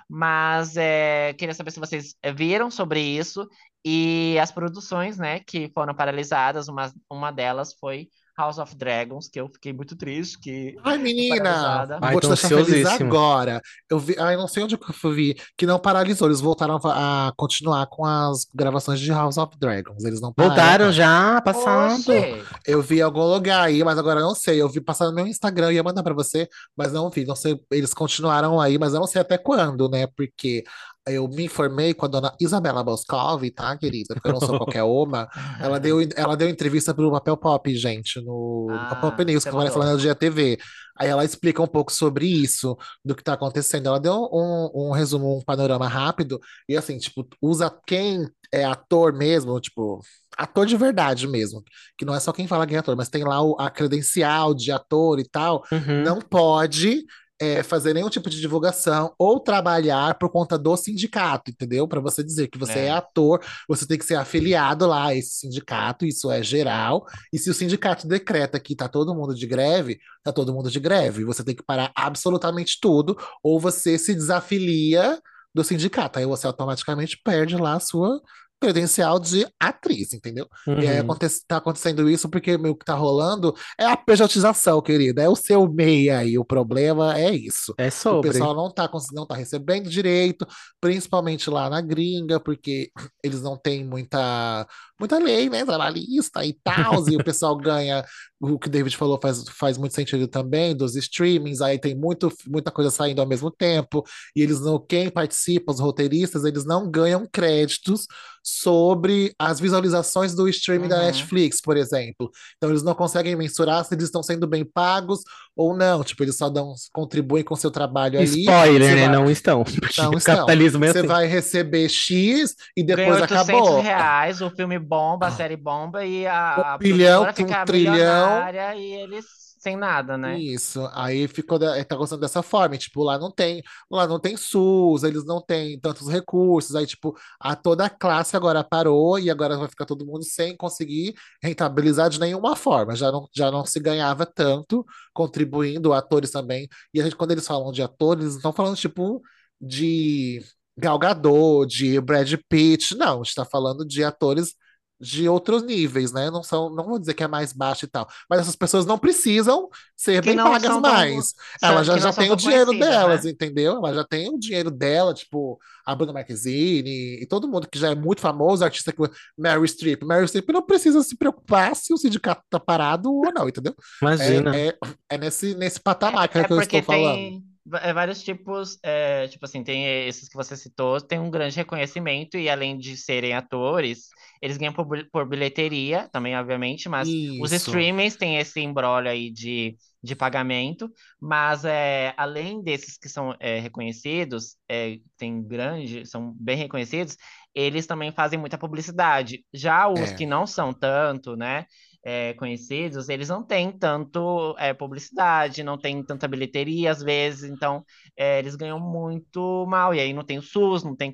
Mas 0.08 0.76
é, 0.78 1.34
queria 1.34 1.54
saber 1.54 1.72
se 1.72 1.80
vocês 1.80 2.16
viram 2.36 2.72
sobre 2.72 3.02
isso 3.02 3.48
e 3.86 4.38
as 4.42 4.52
produções, 4.52 5.18
né, 5.18 5.40
que 5.42 5.70
foram 5.74 5.94
paralisadas, 5.94 6.68
uma, 6.68 6.92
uma 7.10 7.32
delas 7.32 7.74
foi 7.80 8.10
House 8.40 8.58
of 8.58 8.74
Dragons, 8.74 9.28
que 9.28 9.40
eu 9.40 9.50
fiquei 9.50 9.74
muito 9.74 9.98
triste, 9.98 10.40
que 10.40 10.78
Ai, 10.82 10.98
menina. 10.98 12.00
Ai, 12.02 12.14
vou 12.14 12.22
te 12.22 12.28
tô 12.28 12.34
deixar 12.34 12.48
feliz 12.48 12.88
agora. 12.88 13.62
Eu 13.90 14.00
vi, 14.00 14.16
ai, 14.18 14.38
não 14.38 14.48
sei 14.48 14.64
onde 14.64 14.78
que 14.78 15.06
eu 15.06 15.12
vi, 15.12 15.36
que 15.58 15.66
não 15.66 15.78
paralisou. 15.78 16.30
Eles 16.30 16.40
voltaram 16.40 16.80
a, 16.82 17.28
a 17.28 17.34
continuar 17.36 17.86
com 17.88 18.06
as 18.06 18.46
gravações 18.56 19.02
de 19.02 19.12
House 19.12 19.38
of 19.38 19.58
Dragons. 19.60 20.06
Eles 20.06 20.22
não 20.22 20.32
pararam, 20.32 20.56
Voltaram 20.56 20.92
já, 20.94 21.42
passado. 21.42 22.00
Oxê! 22.00 22.42
Eu 22.66 22.82
vi 22.82 23.00
em 23.00 23.02
algum 23.02 23.26
lugar 23.26 23.62
aí, 23.62 23.84
mas 23.84 23.98
agora 23.98 24.22
eu 24.22 24.26
não 24.26 24.36
sei. 24.36 24.62
Eu 24.62 24.70
vi 24.70 24.80
passar 24.80 25.08
no 25.08 25.14
meu 25.14 25.28
Instagram, 25.28 25.68
eu 25.68 25.74
ia 25.74 25.84
mandar 25.84 26.02
pra 26.02 26.14
você, 26.14 26.48
mas 26.78 26.94
não 26.94 27.10
vi. 27.10 27.26
Não 27.26 27.36
sei, 27.36 27.60
eles 27.70 27.94
continuaram 27.94 28.60
aí, 28.62 28.78
mas 28.78 28.94
eu 28.94 29.02
não 29.02 29.08
sei 29.08 29.22
até 29.22 29.38
quando, 29.38 29.90
né? 29.90 30.08
Porque 30.16 30.64
eu 31.12 31.28
me 31.28 31.46
informei 31.46 31.94
com 31.94 32.06
a 32.06 32.08
dona 32.10 32.34
Isabela 32.40 32.84
Boscov, 32.84 33.44
tá, 33.52 33.76
querida? 33.78 34.14
Porque 34.16 34.28
eu 34.30 34.34
não 34.34 34.40
sou 34.40 34.58
qualquer 34.58 34.84
uma. 34.84 35.28
Ela 35.60 35.80
deu, 35.80 35.98
ela 36.16 36.36
deu 36.38 36.50
entrevista 36.50 36.94
pro 36.94 37.12
Papel 37.12 37.36
Pop, 37.38 37.76
gente, 37.76 38.20
no, 38.22 38.68
no 38.70 38.76
Ah, 38.76 38.96
Papel 38.96 39.26
News, 39.26 39.44
que 39.44 39.52
mandou. 39.52 39.72
falando 39.72 39.96
do 39.98 40.02
Dia 40.02 40.16
TV. 40.16 40.58
Aí 40.98 41.08
ela 41.08 41.24
explica 41.24 41.62
um 41.62 41.68
pouco 41.68 41.92
sobre 41.94 42.26
isso, 42.28 42.78
do 43.06 43.16
que 43.16 43.24
tá 43.24 43.34
acontecendo. 43.34 43.88
Ela 43.88 44.00
deu 44.00 44.30
um, 44.34 44.70
um 44.88 44.92
resumo, 44.92 45.38
um 45.38 45.42
panorama 45.42 45.88
rápido, 45.88 46.40
e 46.68 46.76
assim, 46.76 46.98
tipo, 46.98 47.26
usa 47.42 47.72
quem 47.88 48.28
é 48.52 48.66
ator 48.66 49.14
mesmo, 49.14 49.60
tipo, 49.62 50.02
ator 50.38 50.66
de 50.66 50.76
verdade 50.76 51.26
mesmo, 51.28 51.64
que 51.98 52.04
não 52.04 52.14
é 52.16 52.20
só 52.20 52.32
quem 52.34 52.48
fala 52.48 52.66
quem 52.68 52.76
é 52.76 52.80
ator, 52.80 52.96
mas 52.98 53.08
tem 53.08 53.24
lá 53.24 53.42
o- 53.42 53.56
a 53.60 53.70
credencial 53.70 54.54
de 54.54 54.72
ator 54.72 55.20
e 55.20 55.24
tal, 55.30 55.64
Uhum. 55.72 56.04
não 56.04 56.20
pode 56.20 57.06
é, 57.40 57.64
fazer 57.64 57.94
nenhum 57.94 58.10
tipo 58.10 58.30
de 58.30 58.40
divulgação 58.40 59.14
ou 59.18 59.40
trabalhar 59.40 60.18
por 60.20 60.30
conta 60.30 60.58
do 60.58 60.76
sindicato, 60.76 61.52
entendeu? 61.52 61.88
Para 61.88 62.02
você 62.02 62.24
dizer 62.24 62.48
que 62.48 62.58
você 62.58 62.80
é. 62.80 62.86
É. 62.86 62.92
ator, 62.92 63.42
você 63.68 63.88
tem 63.88 63.98
que 63.98 64.06
ser 64.06 64.16
afiliado 64.16 64.86
lá 64.86 65.08
a 65.08 65.16
esse 65.16 65.36
sindicato, 65.36 66.06
isso 66.06 66.30
é 66.32 66.44
geral. 66.44 67.06
E 67.32 67.40
se 67.40 67.50
o 67.50 67.54
sindicato 67.54 68.08
decreta 68.08 68.60
que 68.60 68.76
tá 68.76 68.88
todo 68.88 69.16
mundo 69.16 69.34
de 69.34 69.48
greve, 69.48 70.00
tá 70.24 70.32
todo 70.32 70.54
mundo 70.54 70.70
de 70.70 70.80
greve. 70.80 71.24
Você 71.24 71.44
tem 71.44 71.56
que 71.56 71.64
parar 71.64 71.92
absolutamente 71.96 72.78
tudo, 72.82 73.18
ou 73.42 73.60
você 73.60 73.98
se 73.98 74.14
desafilia 74.14 75.20
do 75.54 75.64
sindicato. 75.64 76.20
Aí 76.20 76.26
você 76.26 76.46
automaticamente 76.48 77.20
perde 77.24 77.56
lá 77.56 77.76
a 77.76 77.80
sua 77.80 78.22
credencial 78.60 79.20
de 79.20 79.48
atriz, 79.60 80.14
entendeu? 80.14 80.48
E 80.78 80.88
aí 80.88 80.98
Uhum. 80.98 81.02
acontece, 81.02 81.44
tá 81.48 81.58
acontecendo 81.58 82.10
isso 82.10 82.30
porque 82.30 82.56
o 82.56 82.76
que 82.76 82.86
tá 82.86 82.94
rolando 82.96 83.56
é 83.80 83.86
a 83.86 83.98
pejotização, 83.98 84.82
querida. 84.82 85.22
É 85.24 85.30
o 85.30 85.36
seu 85.36 85.68
MEI 85.72 86.10
aí. 86.10 86.38
O 86.38 86.46
problema 86.46 87.18
é 87.18 87.32
isso. 87.36 87.78
É 87.78 87.88
O 87.88 87.92
sobre. 87.92 88.32
pessoal 88.32 88.56
não 88.56 88.72
tá, 88.74 88.90
não 89.14 89.26
tá 89.26 89.36
recebendo 89.36 89.90
direito, 89.90 90.46
principalmente 90.82 91.50
lá 91.50 91.70
na 91.70 91.82
gringa, 91.82 92.40
porque 92.40 92.92
eles 93.24 93.42
não 93.42 93.58
têm 93.58 93.86
muita, 93.86 94.68
muita 95.00 95.18
lei, 95.20 95.50
né, 95.50 95.64
trabalhista 95.66 96.46
e 96.46 96.54
tal, 96.64 97.08
e 97.10 97.16
o 97.18 97.20
pessoal 97.24 97.56
ganha, 97.58 98.04
o 98.40 98.58
que 98.60 98.68
o 98.68 98.70
David 98.72 98.96
falou 98.98 99.20
faz, 99.22 99.44
faz 99.50 99.78
muito 99.78 99.94
sentido 99.96 100.28
também, 100.28 100.76
dos 100.76 100.96
streamings, 100.96 101.62
aí 101.62 101.80
tem 101.80 101.96
muito, 101.96 102.32
muita 102.48 102.72
coisa 102.72 102.90
saindo 102.92 103.22
ao 103.22 103.28
mesmo 103.28 103.52
tempo, 103.52 104.04
e 104.36 104.42
eles 104.42 104.60
não, 104.62 104.80
quem 104.80 105.10
participa, 105.10 105.72
os 105.72 105.80
roteiristas, 105.80 106.44
eles 106.46 106.66
não 106.66 106.90
ganham 106.90 107.28
créditos 107.32 108.06
sobre 108.44 109.34
as 109.38 109.60
visualizações 109.60 110.34
do 110.36 110.48
streaming 110.50 110.88
da 110.88 110.98
Uhum. 111.00 111.06
Netflix, 111.06 111.62
por 111.62 111.78
exemplo. 111.78 112.30
Então 112.58 112.70
eles 112.70 112.84
não 112.84 112.94
conseguem 112.96 113.36
mensurar 113.36 113.84
se 113.86 113.94
eles 113.94 114.06
estão 114.06 114.24
sendo 114.24 114.48
bem 114.48 114.66
pagos 114.66 115.20
ou 115.56 115.76
não, 115.76 116.04
tipo, 116.04 116.24
eles 116.24 116.38
só 116.38 116.50
dão, 116.50 116.74
contribuem 116.94 117.44
com 117.44 117.56
seu 117.56 117.70
trabalho 117.72 118.18
ali. 118.20 118.42
Spoiler, 118.42 118.96
né? 118.96 119.06
vai- 119.08 119.16
Não 119.16 119.30
estão. 119.30 119.64
Porque 119.80 120.02
Não 120.02 120.12
o 120.12 120.18
estão. 120.18 120.36
capitalismo 120.38 120.86
é 120.86 120.92
Você 120.92 121.00
assim. 121.00 121.08
vai 121.08 121.28
receber 121.28 121.90
X 121.90 122.56
e 122.76 122.84
depois 122.84 123.22
800 123.22 123.50
acabou. 123.50 123.82
reais, 123.82 124.42
o 124.42 124.50
filme 124.50 124.80
bomba, 124.80 125.28
a 125.28 125.32
série 125.32 125.58
bomba, 125.58 126.06
e 126.06 126.26
a, 126.26 126.72
a 126.74 126.76
Um 126.76 126.78
bilhão 126.80 127.24
um 127.24 127.66
trilhão. 127.66 127.94
milionária 127.94 128.76
e 128.76 128.94
eles 128.94 129.26
sem 129.60 129.76
nada, 129.76 130.18
né? 130.18 130.40
Isso, 130.40 130.90
aí 130.94 131.28
ficou 131.28 131.60
tá 131.60 131.96
gostando 131.98 132.22
dessa 132.22 132.42
forma, 132.42 132.78
tipo, 132.78 133.04
lá 133.04 133.20
não 133.20 133.30
tem, 133.30 133.62
lá 133.92 134.08
não 134.08 134.18
tem 134.20 134.38
SUS, 134.38 135.04
eles 135.04 135.26
não 135.26 135.42
têm 135.42 135.78
tantos 135.80 136.08
recursos, 136.08 136.76
aí 136.76 136.88
tipo, 136.88 137.14
a 137.40 137.56
toda 137.56 137.86
a 137.86 137.90
classe 137.90 138.38
agora 138.38 138.64
parou 138.64 139.20
e 139.20 139.30
agora 139.30 139.58
vai 139.58 139.68
ficar 139.68 139.86
todo 139.86 140.06
mundo 140.06 140.24
sem 140.24 140.56
conseguir 140.56 141.14
rentabilizar 141.44 142.10
de 142.10 142.20
nenhuma 142.22 142.56
forma, 142.56 142.96
já 142.96 143.12
não, 143.12 143.28
já 143.36 143.52
não 143.52 143.66
se 143.66 143.80
ganhava 143.82 144.26
tanto 144.26 144.86
contribuindo, 145.14 145.92
atores 145.94 146.32
também, 146.32 146.68
e 146.94 147.02
a 147.02 147.04
gente, 147.04 147.18
quando 147.18 147.32
eles 147.32 147.46
falam 147.46 147.72
de 147.74 147.84
atores, 147.84 148.24
eles 148.24 148.36
estão 148.38 148.54
falando 148.54 148.78
tipo 148.78 149.22
de 149.60 150.42
Gal 150.78 150.98
Gadot, 150.98 151.68
de 151.68 152.00
Brad 152.00 152.34
Pitt, 152.48 152.96
não, 152.96 153.22
a 153.22 153.24
gente 153.24 153.36
tá 153.36 153.44
falando 153.44 153.86
de 153.86 154.04
atores 154.04 154.56
de 155.02 155.30
outros 155.30 155.64
níveis, 155.64 156.12
né? 156.12 156.30
Não 156.30 156.44
são, 156.44 156.70
não 156.70 156.84
vou 156.84 157.00
dizer 157.00 157.14
que 157.14 157.24
é 157.24 157.28
mais 157.28 157.54
baixo 157.54 157.86
e 157.86 157.88
tal, 157.88 158.08
mas 158.30 158.42
essas 158.42 158.56
pessoas 158.56 158.86
não 158.86 158.98
precisam 158.98 159.70
ser 159.96 160.22
Que 160.22 160.30
bem 160.30 160.38
pagas 160.38 160.64
são 160.64 160.82
tão- 160.82 160.92
mais. 160.92 161.34
são- 161.60 161.70
Ela 161.70 161.84
já, 161.84 161.98
já 161.98 162.12
tem 162.14 162.32
o 162.32 162.36
dinheiro 162.36 162.78
delas, 162.78 163.24
né? 163.24 163.32
entendeu? 163.32 163.78
Ela 163.78 163.94
já 163.94 164.04
tem 164.04 164.30
o 164.30 164.38
dinheiro 164.38 164.70
dela, 164.70 165.14
tipo, 165.14 165.58
a 165.86 165.96
Bruna 165.96 166.14
Marquezine 166.14 167.22
e 167.22 167.26
todo 167.26 167.48
mundo 167.48 167.68
que 167.72 167.80
já 167.80 167.90
é 167.92 167.96
muito 167.96 168.22
famoso, 168.22 168.64
artista 168.64 168.92
que 168.92 169.00
Mary 169.38 169.68
Streep. 169.68 170.04
Mary 170.04 170.28
Streep 170.28 170.50
não 170.50 170.62
precisa 170.62 171.02
se 171.02 171.16
preocupar 171.18 171.76
se 171.76 171.94
o 171.94 171.98
sindicato 171.98 172.44
tá 172.50 172.60
parado 172.60 173.12
ou 173.14 173.32
não, 173.34 173.48
entendeu? 173.48 173.76
Imagina. 174.02 174.56
É, 174.56 174.68
é, 174.68 174.78
é 175.12 175.18
nesse, 175.18 175.56
nesse 175.56 175.80
patamar 175.80 176.28
que, 176.28 176.38
É 176.38 176.44
que 176.44 176.54
eu 176.54 176.60
estou 176.62 176.84
falando. 176.84 177.16
tem 177.16 177.44
é, 177.46 177.49
vários 177.70 178.24
tipos, 178.24 178.78
é, 178.84 179.28
tipo 179.28 179.46
assim, 179.46 179.64
tem 179.64 180.08
esses 180.08 180.28
que 180.30 180.36
você 180.36 180.56
citou, 180.56 181.00
tem 181.02 181.20
um 181.20 181.30
grande 181.30 181.56
reconhecimento 181.56 182.38
e 182.38 182.50
além 182.50 182.78
de 182.78 182.98
serem 182.98 183.34
atores, 183.34 184.10
eles 184.42 184.58
ganham 184.58 184.74
por, 184.74 184.88
por 185.12 185.28
bilheteria 185.28 186.10
também, 186.12 186.36
obviamente, 186.38 186.90
mas 186.90 187.16
os 187.38 187.52
Isso. 187.52 187.54
streamings 187.54 188.16
têm 188.16 188.38
esse 188.38 188.60
embrólio 188.62 189.12
aí 189.12 189.32
de, 189.32 189.78
de 190.04 190.16
pagamento, 190.16 190.90
mas 191.20 191.66
é, 191.66 192.14
além 192.18 192.62
desses 192.64 192.98
que 192.98 193.10
são 193.10 193.36
é, 193.40 193.60
reconhecidos, 193.60 194.58
é, 194.68 194.98
tem 195.18 195.42
grande, 195.44 196.06
são 196.06 196.34
bem 196.40 196.58
reconhecidos, 196.58 197.18
eles 197.54 197.86
também 197.88 198.12
fazem 198.12 198.40
muita 198.40 198.58
publicidade. 198.58 199.44
Já 199.54 199.88
os 199.88 200.12
É. 200.12 200.14
que 200.14 200.26
não 200.26 200.46
são 200.48 200.74
tanto, 200.74 201.36
né? 201.36 201.66
É, 202.04 202.34
conhecidos, 202.36 203.10
eles 203.10 203.30
não 203.30 203.44
têm 203.44 203.72
tanto 203.78 204.56
é, 204.58 204.74
publicidade, 204.74 205.64
não 205.64 205.78
tem 205.78 206.04
tanta 206.04 206.28
bilheteria 206.28 206.92
às 206.92 207.02
vezes, 207.04 207.50
então 207.50 207.84
é, 208.18 208.40
eles 208.40 208.56
ganham 208.56 208.80
muito 208.80 209.66
mal. 209.68 209.94
E 209.94 210.00
aí 210.00 210.14
não 210.14 210.24
tem 210.26 210.38
o 210.38 210.42
SUS, 210.42 210.84
não 210.84 210.96
tem 210.96 211.14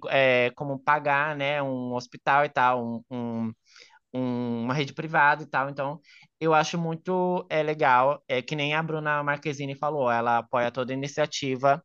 como 0.55 0.79
pagar, 0.79 1.35
né, 1.35 1.61
um 1.61 1.93
hospital 1.93 2.45
e 2.45 2.49
tal, 2.49 3.01
um- 3.11 3.51
um- 4.13 4.63
uma 4.63 4.73
rede 4.73 4.93
privada 4.93 5.43
e 5.43 5.45
tal. 5.47 5.69
Então, 5.69 5.99
eu 6.39 6.53
acho 6.53 6.77
muito 6.77 7.45
é, 7.49 7.63
legal, 7.63 8.23
é 8.27 8.41
que 8.41 8.55
nem 8.55 8.73
a 8.75 8.83
Bruna 8.83 9.23
Marquezine 9.23 9.75
falou, 9.75 10.09
ela 10.11 10.39
apoia 10.39 10.71
toda 10.71 10.93
iniciativa 10.93 11.83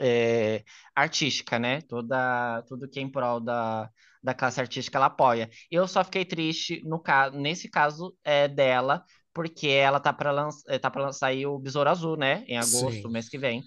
é, 0.00 0.64
artística, 0.94 1.58
né? 1.58 1.80
Toda, 1.82 2.62
tudo 2.68 2.88
que 2.88 2.98
é 2.98 3.02
em 3.02 3.10
prol 3.10 3.40
da, 3.40 3.90
da 4.22 4.34
classe 4.34 4.60
artística 4.60 4.98
ela 4.98 5.06
apoia. 5.06 5.50
Eu 5.70 5.86
só 5.88 6.04
fiquei 6.04 6.24
triste 6.24 6.82
no 6.84 6.98
caso, 6.98 7.36
nesse 7.36 7.68
caso 7.68 8.16
é, 8.24 8.48
dela, 8.48 9.04
porque 9.32 9.68
ela 9.68 10.00
tá 10.00 10.12
para 10.12 10.30
lançar, 10.30 10.78
tá 10.78 10.90
para 10.90 11.12
sair 11.12 11.46
o 11.46 11.58
Besouro 11.58 11.90
Azul, 11.90 12.16
né? 12.16 12.44
Em 12.46 12.56
agosto, 12.58 13.02
Sim. 13.02 13.12
mês 13.12 13.28
que 13.28 13.38
vem. 13.38 13.62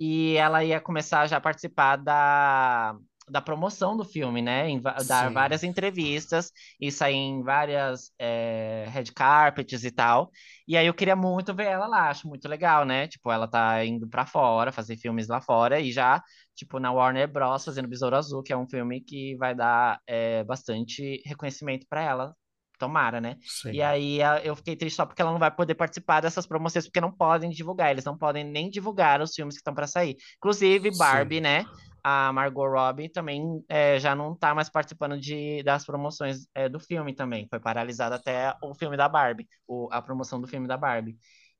E 0.00 0.36
ela 0.36 0.64
ia 0.64 0.80
começar 0.80 1.26
já 1.26 1.38
a 1.38 1.40
participar 1.40 1.96
da, 1.96 2.96
da 3.30 3.40
promoção 3.40 3.96
do 3.96 4.04
filme, 4.04 4.42
né? 4.42 4.68
Em, 4.68 4.80
dar 4.80 5.28
Sim. 5.28 5.34
várias 5.34 5.62
entrevistas 5.62 6.52
e 6.80 6.90
sair 6.90 7.14
em 7.16 7.42
várias 7.42 8.12
é, 8.18 8.86
red 8.90 9.04
carpets 9.14 9.84
e 9.84 9.90
tal. 9.90 10.30
E 10.66 10.76
aí 10.76 10.86
eu 10.86 10.94
queria 10.94 11.16
muito 11.16 11.54
ver 11.54 11.66
ela 11.66 11.86
lá, 11.86 12.10
acho 12.10 12.28
muito 12.28 12.48
legal, 12.48 12.84
né? 12.84 13.08
Tipo, 13.08 13.30
ela 13.32 13.48
tá 13.48 13.84
indo 13.84 14.08
pra 14.08 14.26
fora, 14.26 14.72
fazer 14.72 14.96
filmes 14.96 15.28
lá 15.28 15.40
fora 15.40 15.80
e 15.80 15.90
já, 15.92 16.22
tipo, 16.54 16.78
na 16.78 16.92
Warner 16.92 17.28
Bros. 17.30 17.64
fazendo 17.64 17.88
Besouro 17.88 18.16
Azul, 18.16 18.42
que 18.42 18.52
é 18.52 18.56
um 18.56 18.68
filme 18.68 19.00
que 19.00 19.36
vai 19.36 19.54
dar 19.54 20.00
é, 20.06 20.44
bastante 20.44 21.22
reconhecimento 21.26 21.86
pra 21.88 22.02
ela. 22.02 22.34
Tomara, 22.78 23.20
né? 23.20 23.36
Sim. 23.44 23.72
E 23.72 23.82
aí 23.82 24.18
eu 24.44 24.54
fiquei 24.54 24.76
triste 24.76 24.94
só 24.96 25.04
porque 25.04 25.20
ela 25.20 25.32
não 25.32 25.38
vai 25.38 25.50
poder 25.50 25.74
participar 25.74 26.20
dessas 26.20 26.46
promoções, 26.46 26.84
porque 26.84 27.00
não 27.00 27.10
podem 27.10 27.50
divulgar, 27.50 27.90
eles 27.90 28.04
não 28.04 28.16
podem 28.16 28.44
nem 28.44 28.70
divulgar 28.70 29.20
os 29.20 29.34
filmes 29.34 29.56
que 29.56 29.60
estão 29.60 29.74
pra 29.74 29.86
sair. 29.88 30.16
Inclusive, 30.36 30.88
Barbie, 30.96 31.36
Sim. 31.36 31.40
né? 31.40 31.64
A 32.02 32.32
Margot 32.32 32.66
Robbie 32.68 33.08
também 33.10 33.62
é, 33.68 33.98
já 33.98 34.14
não 34.14 34.34
tá 34.34 34.54
mais 34.54 34.68
participando 34.70 35.18
de, 35.20 35.62
das 35.62 35.84
promoções 35.84 36.46
é, 36.54 36.68
do 36.68 36.80
filme 36.80 37.14
também. 37.14 37.46
Foi 37.50 37.60
paralisado 37.60 38.14
até 38.14 38.54
o 38.62 38.74
filme 38.74 38.96
da 38.96 39.08
Barbie, 39.08 39.46
o- 39.66 39.88
a 39.92 40.00
promoção 40.00 40.40
do 40.40 40.46
filme 40.48 40.66
da 40.68 40.76
Barbie. 40.76 41.16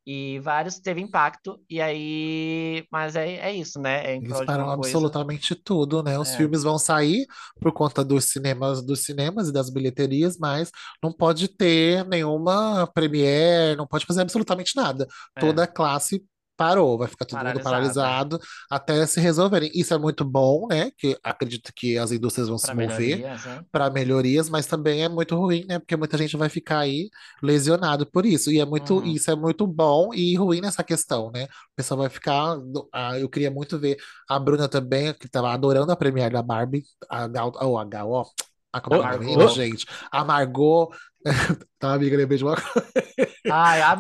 E 0.07 0.39
vários 0.41 0.79
teve 0.81 1.03
impacto, 1.03 1.61
e 1.69 1.83
aí. 1.83 2.87
Mas 2.91 3.15
é, 3.15 3.35
é 3.35 3.53
isso, 3.53 3.79
né? 3.79 4.15
É 4.15 4.17
Eles 4.17 4.41
param 4.41 4.65
coisa. 4.65 4.73
absolutamente 4.73 5.55
tudo, 5.55 6.03
né? 6.03 6.19
Os 6.19 6.31
É. 6.31 6.37
filmes 6.37 6.63
vão 6.63 6.79
sair 6.79 7.27
por 7.61 7.73
conta 7.73 8.03
dos 8.03 8.25
cinemas, 8.25 8.83
dos 8.83 9.05
cinemas 9.05 9.49
e 9.49 9.53
das 9.53 9.69
bilheterias, 9.69 10.39
mas 10.39 10.71
não 11.03 11.13
pode 11.13 11.47
ter 11.49 12.07
nenhuma 12.07 12.87
premiere, 12.95 13.77
não 13.77 13.87
pode 13.87 14.07
fazer 14.07 14.23
absolutamente 14.23 14.75
nada. 14.75 15.07
É. 15.37 15.41
Toda 15.41 15.65
a 15.65 15.67
classe 15.67 16.25
parou, 16.59 16.99
vai 16.99 17.09
ficar 17.09 17.27
todo 17.27 17.47
mundo 17.47 17.61
Paralisado, 17.63 18.41
até 18.71 19.07
se 19.07 19.21
resolverem. 19.21 19.71
Isso 19.75 19.95
é 19.95 19.99
muito 19.99 20.25
bom, 20.27 20.69
né? 20.69 20.91
Que 20.99 21.19
acredito 21.25 21.73
que 21.75 21.99
as 21.99 22.13
indústrias 22.13 22.49
vão 22.49 22.59
se 22.59 22.67
Para 22.67 22.75
mover 22.75 23.27
né? 23.45 23.65
para 23.73 23.91
melhorias, 23.91 24.49
mas 24.51 24.67
também 24.67 25.03
é 25.05 25.09
muito 25.09 25.37
ruim, 25.37 25.65
né? 25.69 25.79
Porque 25.79 25.97
muita 25.97 26.19
gente 26.19 26.37
vai 26.37 26.49
ficar 26.51 26.81
aí 26.81 27.11
lesionado 27.43 28.07
por 28.11 28.27
isso. 28.27 28.51
E 28.53 28.61
é 28.61 28.65
muito, 28.67 28.99
Uhum. 28.99 29.05
isso 29.05 29.31
é 29.31 29.37
muito 29.37 29.67
bom 29.67 30.13
e 30.15 30.37
ruim 30.37 30.61
nessa 30.61 30.85
questão, 30.85 31.31
né? 31.33 31.45
O 31.45 31.77
pessoal 31.77 32.01
vai 32.01 32.11
ficar. 32.11 32.57
ah, 32.93 33.19
eu 33.19 33.29
queria 33.29 33.51
muito 33.51 33.79
ver 33.79 33.99
a 34.29 34.39
Bruna 34.39 34.69
também, 34.69 35.15
que 35.15 35.27
estava 35.27 35.53
adorando 35.53 35.93
a 35.93 35.97
premiere 35.97 36.33
da 36.35 36.43
Barbie, 36.43 36.85
a 37.09 37.27
Gal, 37.29 37.53
oh, 37.63 37.79
a 37.79 37.85
Gal, 37.85 38.11
ó. 38.11 38.27
Ah, 38.73 38.81
como 38.81 39.03
é 39.03 39.19
menina, 39.19 39.49
gente? 39.49 39.87
A 40.11 40.25
Margot. 40.25 40.91
Tá, 41.79 41.95
amiga, 41.95 42.17
lembrei 42.17 42.39
de 42.39 42.45
uma 42.45 42.57
Ai, 43.49 43.81
a 43.83 43.95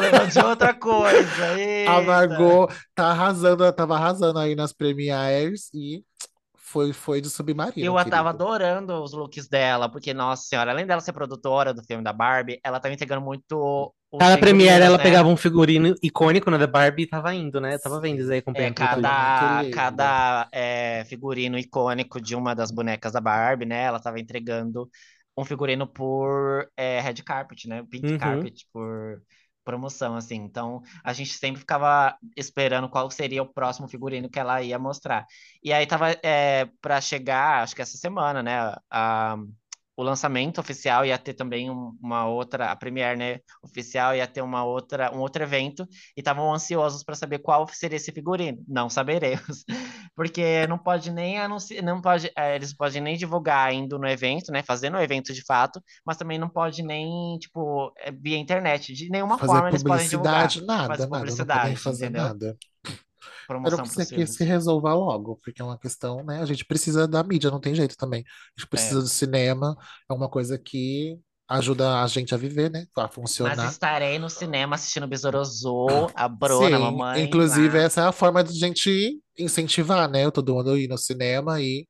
lembrou 0.00 0.26
de 0.26 0.40
outra 0.40 0.74
coisa. 0.74 1.58
A 1.84 2.00
Eita. 2.00 2.02
Margot 2.02 2.68
tá 2.94 3.10
arrasando, 3.10 3.70
tava 3.72 3.96
arrasando 3.96 4.38
aí 4.38 4.54
nas 4.54 4.72
premieres 4.72 5.70
e 5.74 6.04
foi, 6.56 6.92
foi 6.92 7.20
de 7.20 7.30
submarino, 7.30 7.92
Eu 7.92 7.98
a 7.98 8.04
tava 8.04 8.30
querido. 8.30 8.30
adorando 8.30 9.02
os 9.02 9.12
looks 9.12 9.48
dela, 9.48 9.88
porque, 9.90 10.14
nossa 10.14 10.44
senhora, 10.44 10.70
além 10.70 10.86
dela 10.86 11.00
ser 11.00 11.12
produtora 11.12 11.74
do 11.74 11.82
filme 11.84 12.02
da 12.02 12.12
Barbie, 12.12 12.60
ela 12.64 12.80
tava 12.80 12.94
entregando 12.94 13.20
muito 13.22 13.94
Cada 14.18 14.38
premiere 14.38 14.82
figurinos, 14.82 14.84
ela 14.84 14.98
né? 14.98 14.98
pegava 14.98 15.28
um 15.28 15.36
figurino 15.36 15.94
icônico 16.02 16.50
né, 16.50 16.56
da 16.58 16.66
Barbie 16.66 17.02
e 17.02 17.06
tava 17.08 17.34
indo, 17.34 17.60
né? 17.60 17.78
Tava 17.78 18.00
vendo 18.00 18.20
isso 18.20 18.30
aí, 18.32 18.38
É, 18.52 18.70
acompanhando 18.70 18.76
tudo. 18.76 18.88
cada, 18.88 19.64
lindo. 19.64 19.70
cada 19.72 20.48
é, 20.52 21.04
figurino 21.06 21.58
icônico 21.58 22.20
de 22.20 22.36
uma 22.36 22.54
das 22.54 22.70
bonecas 22.70 23.12
da 23.12 23.20
Barbie, 23.20 23.66
né? 23.66 23.82
Ela 23.84 23.98
tava 24.00 24.20
entregando 24.20 24.88
um 25.36 25.44
figurino 25.44 25.86
por 25.86 26.70
é, 26.76 27.00
red 27.00 27.14
carpet, 27.24 27.68
né? 27.68 27.82
Pink 27.90 28.12
Uhum. 28.12 28.14
carpet, 28.14 28.66
por 28.72 29.22
promoção, 29.64 30.16
assim. 30.16 30.36
Então, 30.36 30.82
a 31.02 31.12
gente 31.12 31.32
sempre 31.34 31.60
ficava 31.60 32.16
esperando 32.36 32.88
qual 32.88 33.10
seria 33.10 33.42
o 33.42 33.52
próximo 33.52 33.88
figurino 33.88 34.28
que 34.30 34.38
ela 34.38 34.62
ia 34.62 34.78
mostrar. 34.78 35.26
E 35.62 35.72
aí 35.72 35.86
tava 35.86 36.10
é, 36.22 36.66
para 36.80 37.00
chegar, 37.00 37.62
acho 37.62 37.74
que 37.74 37.82
essa 37.82 37.96
semana, 37.96 38.42
né? 38.42 38.74
A, 38.90 39.36
o 39.96 40.02
lançamento 40.02 40.60
oficial 40.60 41.06
ia 41.06 41.16
ter 41.18 41.34
também 41.34 41.70
um- 41.70 41.96
uma 42.02 42.26
outra, 42.26 42.70
a 42.72 42.76
premiere, 42.76 43.16
né, 43.16 43.38
oficial 43.62 44.14
ia 44.14 44.26
ter 44.26 44.42
uma 44.42 44.64
outra, 44.64 45.14
um 45.14 45.20
outro 45.20 45.42
evento 45.44 45.86
e 46.16 46.20
estavam 46.20 46.52
ansiosos 46.52 47.04
para 47.04 47.14
saber 47.14 47.38
qual 47.38 47.66
seria 47.68 47.96
esse 47.96 48.10
figurino. 48.12 48.62
Não 48.66 48.90
saberemos, 48.90 49.64
porque 50.14 50.66
não 50.68 50.78
pode 50.78 51.10
nem 51.10 51.38
anunciar, 51.40 51.82
não 51.82 52.00
pode, 52.00 52.30
eh, 52.36 52.56
eles 52.56 52.72
podem 52.74 53.02
nem 53.02 53.16
divulgar 53.16 53.72
indo 53.72 53.98
no 53.98 54.08
evento, 54.08 54.52
né, 54.52 54.62
fazendo 54.62 54.96
o 54.96 55.00
evento 55.02 55.32
de 55.32 55.44
fato, 55.44 55.82
mas 56.04 56.16
também 56.16 56.38
não 56.38 56.48
pode 56.48 56.82
nem, 56.82 57.38
tipo, 57.38 57.92
eh, 57.98 58.12
via 58.12 58.36
internet, 58.38 58.92
de 58.94 59.08
nenhuma 59.10 59.38
Fazer 59.38 59.46
forma 59.46 59.68
eles 59.68 59.82
podem 59.82 60.08
divulgar. 60.08 60.56
publicidade, 60.58 60.64
nada, 60.64 60.86
Fazer 60.86 61.06
nada, 61.08 61.34
não 61.36 61.42
publicidade, 61.42 61.52
podem 61.52 61.76
fazer 61.76 62.06
entendeu? 62.08 62.10
nada. 62.10 62.58
Promoção 63.46 63.88
que 63.88 63.88
isso 63.88 64.00
aqui 64.02 64.26
filmes. 64.26 64.28
se 64.28 64.44
resolva 64.44 64.94
logo, 64.94 65.36
porque 65.44 65.60
é 65.60 65.64
uma 65.64 65.78
questão, 65.78 66.24
né? 66.24 66.40
A 66.40 66.46
gente 66.46 66.64
precisa 66.64 67.06
da 67.06 67.22
mídia, 67.22 67.50
não 67.50 67.60
tem 67.60 67.74
jeito 67.74 67.96
também. 67.96 68.22
A 68.22 68.60
gente 68.60 68.68
precisa 68.70 69.00
É. 69.00 69.02
do 69.02 69.08
cinema, 69.08 69.76
é 70.10 70.14
uma 70.14 70.28
coisa 70.30 70.58
que 70.58 71.18
ajuda 71.48 72.02
a 72.02 72.06
gente 72.06 72.34
a 72.34 72.38
viver, 72.38 72.70
né? 72.70 72.86
A 72.96 73.08
Mas 73.40 73.62
funcionar. 73.62 73.64
estarei 73.64 74.18
no 74.18 74.30
cinema 74.30 74.74
assistindo 74.76 75.06
Besouro 75.06 75.38
Azul, 75.40 76.10
a 76.14 76.28
Bruna, 76.28 76.76
a 76.76 76.80
Sim, 76.80 76.80
mamãe, 76.80 77.24
inclusive 77.24 77.78
lá. 77.78 77.84
essa 77.84 78.02
é 78.02 78.04
a 78.06 78.12
forma 78.12 78.44
de 78.44 78.52
gente 78.58 79.20
incentivar, 79.38 80.08
né? 80.10 80.30
Todo 80.30 80.54
mundo 80.54 80.76
ir 80.76 80.88
no 80.88 80.98
cinema 80.98 81.60
e 81.60 81.86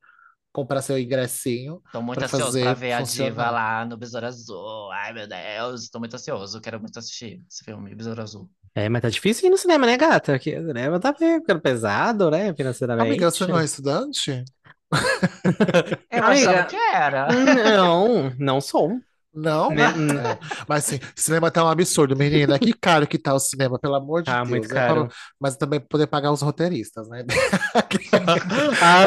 comprar 0.53 0.83
seu 0.83 0.99
ingressinho 0.99 1.83
Tô 1.91 2.03
muito 2.03 2.25
para 2.27 2.27
ansioso 2.27 2.59
pra 2.59 2.75
ver 2.75 2.93
a 2.93 3.03
diva 3.03 3.51
funcionar. 3.51 3.51
lá 3.51 3.85
no 3.85 3.97
Besouro 3.97 4.27
Azul. 4.27 4.91
Ai, 4.93 5.13
meu 5.13 5.27
Deus, 5.29 5.89
tô 5.89 5.99
muito 5.99 6.15
ansioso. 6.17 6.61
Quero 6.61 6.81
muito 6.81 6.99
assistir 6.99 7.43
esse 7.51 7.65
filme, 7.65 7.95
Besouro 7.95 8.21
Azul. 8.23 8.51
É, 8.75 8.89
mas 8.89 9.03
tá 9.03 9.09
difícil 9.09 9.47
ir 9.47 9.51
no 9.51 9.57
cinema, 9.59 9.87
né, 9.87 9.97
gata? 9.97 10.33
Porque 10.33 10.59
o 10.59 10.67
cinema 10.67 10.99
tá 10.99 11.15
ficando 11.15 11.61
pesado, 11.61 12.31
né, 12.31 12.53
financeiramente. 12.55 13.09
Amiga, 13.09 13.31
você 13.31 13.47
não 13.47 13.59
é 13.59 13.65
estudante? 13.65 14.45
Eu 16.11 16.25
achava 16.25 16.65
que 16.67 16.77
era. 16.77 17.29
Não, 17.77 18.31
não 18.39 18.61
sou. 18.61 19.01
Não? 19.35 19.71
Né? 19.75 19.83
É. 19.85 20.39
Mas 20.69 20.85
assim, 20.87 21.01
cinema 21.17 21.51
tá 21.51 21.65
um 21.65 21.69
absurdo, 21.69 22.17
menina. 22.17 22.59
Que 22.59 22.73
caro 22.73 23.07
que 23.07 23.19
tá 23.19 23.35
o 23.35 23.39
cinema, 23.39 23.79
pelo 23.79 23.95
amor 23.97 24.23
de 24.23 24.27
Tá 24.27 24.39
Deus. 24.39 24.49
muito 24.49 24.69
né? 24.69 24.75
caro. 24.75 25.09
Mas 25.41 25.57
também 25.57 25.81
poder 25.81 26.07
pagar 26.07 26.31
os 26.33 26.41
roteiristas, 26.43 27.09
né? 27.09 27.25
Ah, 28.81 29.05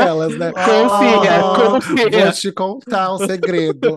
Aquelas, 0.00 0.38
né? 0.38 0.52
Confia, 0.52 1.44
Oh, 1.44 1.54
confia. 1.72 2.24
Vou 2.24 2.32
te 2.32 2.52
contar 2.52 3.14
um 3.14 3.18
segredo. 3.18 3.96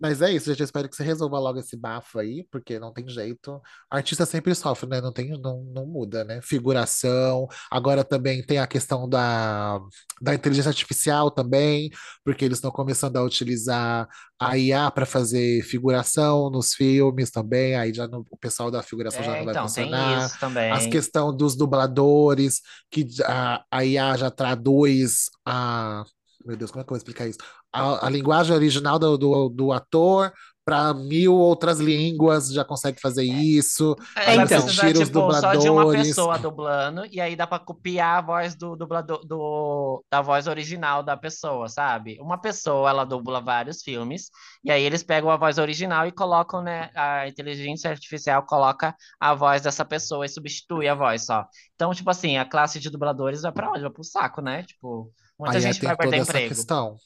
Mas 0.00 0.22
é 0.22 0.30
isso, 0.32 0.46
gente. 0.50 0.60
Eu 0.60 0.64
espero 0.64 0.88
que 0.88 0.96
você 0.96 1.02
resolva 1.04 1.38
logo 1.38 1.58
esse 1.58 1.76
bafo 1.76 2.18
aí, 2.18 2.46
porque 2.50 2.78
não 2.78 2.92
tem 2.92 3.08
jeito. 3.08 3.60
Artista 3.90 4.24
sempre 4.26 4.54
sofre, 4.54 4.88
né? 4.88 5.00
Não 5.00 5.12
tem, 5.12 5.30
não, 5.40 5.62
não 5.74 5.86
muda, 5.86 6.24
né? 6.24 6.40
Figuração. 6.42 7.48
Agora 7.70 8.04
também 8.04 8.42
tem 8.44 8.58
a 8.58 8.66
questão 8.66 9.08
da, 9.08 9.78
da 10.20 10.34
inteligência 10.34 10.68
artificial 10.68 11.30
também, 11.30 11.90
porque 12.24 12.44
eles 12.44 12.58
estão 12.58 12.70
começando 12.70 13.16
a 13.16 13.22
utilizar 13.22 14.08
a 14.38 14.58
IA 14.58 14.83
para 14.90 15.06
fazer 15.06 15.62
figuração 15.62 16.50
nos 16.50 16.74
filmes 16.74 17.30
também. 17.30 17.74
Aí 17.76 17.92
já 17.92 18.06
o 18.06 18.36
pessoal 18.38 18.70
da 18.70 18.82
figuração 18.82 19.22
já 19.22 19.32
É, 19.32 19.38
não 19.38 19.44
vai 19.44 19.52
então, 19.52 19.64
tem 19.72 19.84
funcionar. 19.84 20.26
isso 20.26 20.38
também. 20.38 20.70
As 20.72 20.86
questão 20.86 21.34
dos 21.36 21.56
dubladores, 21.56 22.60
que 22.90 23.06
a, 23.24 23.64
a 23.70 23.84
IA 23.84 24.16
já 24.16 24.30
traduz 24.30 25.30
a. 25.44 26.04
Meu 26.44 26.56
Deus, 26.56 26.70
como 26.70 26.82
é 26.82 26.84
que 26.84 26.88
eu 26.88 26.94
vou 26.94 26.98
explicar 26.98 27.26
isso? 27.26 27.38
A, 27.72 28.06
a 28.06 28.10
linguagem 28.10 28.54
original 28.54 28.98
do, 28.98 29.16
do, 29.16 29.48
do 29.48 29.72
ator 29.72 30.32
para 30.64 30.94
mil 30.94 31.34
outras 31.34 31.78
línguas, 31.78 32.52
já 32.52 32.64
consegue 32.64 33.00
fazer 33.00 33.24
isso. 33.24 33.94
É, 34.16 34.24
Vai 34.24 34.36
vai 34.36 34.44
então. 34.46 34.64
os 34.64 34.74
tipo, 34.74 35.32
só 35.32 35.54
de 35.54 35.68
uma 35.68 35.84
dubladores. 35.84 36.08
pessoa 36.08 36.38
dublando, 36.38 37.04
e 37.10 37.20
aí 37.20 37.36
dá 37.36 37.46
pra 37.46 37.58
copiar 37.58 38.18
a 38.18 38.20
voz 38.22 38.54
do 38.54 38.74
dublador 38.76 39.24
do, 39.26 40.02
da 40.10 40.22
voz 40.22 40.46
original 40.46 41.02
da 41.02 41.16
pessoa, 41.16 41.68
sabe? 41.68 42.18
Uma 42.20 42.40
pessoa, 42.40 42.88
ela 42.90 43.04
dubla 43.04 43.40
vários 43.40 43.82
filmes, 43.82 44.30
e 44.64 44.70
aí 44.70 44.82
eles 44.82 45.02
pegam 45.02 45.30
a 45.30 45.36
voz 45.36 45.58
original 45.58 46.06
e 46.06 46.12
colocam, 46.12 46.62
né? 46.62 46.90
A 46.94 47.28
inteligência 47.28 47.90
artificial 47.90 48.44
coloca 48.46 48.94
a 49.20 49.34
voz 49.34 49.62
dessa 49.62 49.84
pessoa 49.84 50.24
e 50.24 50.28
substitui 50.28 50.88
a 50.88 50.94
voz 50.94 51.26
só. 51.26 51.46
Então, 51.74 51.92
tipo 51.92 52.08
assim, 52.10 52.38
a 52.38 52.44
classe 52.44 52.80
de 52.80 52.88
dubladores 52.90 53.42
vai 53.42 53.52
pra 53.52 53.70
onde? 53.70 53.82
Vai 53.82 53.90
pro 53.90 54.04
saco, 54.04 54.40
né? 54.40 54.62
Tipo, 54.62 55.12
muita 55.38 55.58
Aí 55.58 55.60
gente 55.60 55.78
tem 55.80 55.88
vai 55.88 55.96
perder 55.96 56.18
emprego. 56.18 56.48
questão. 56.48 56.96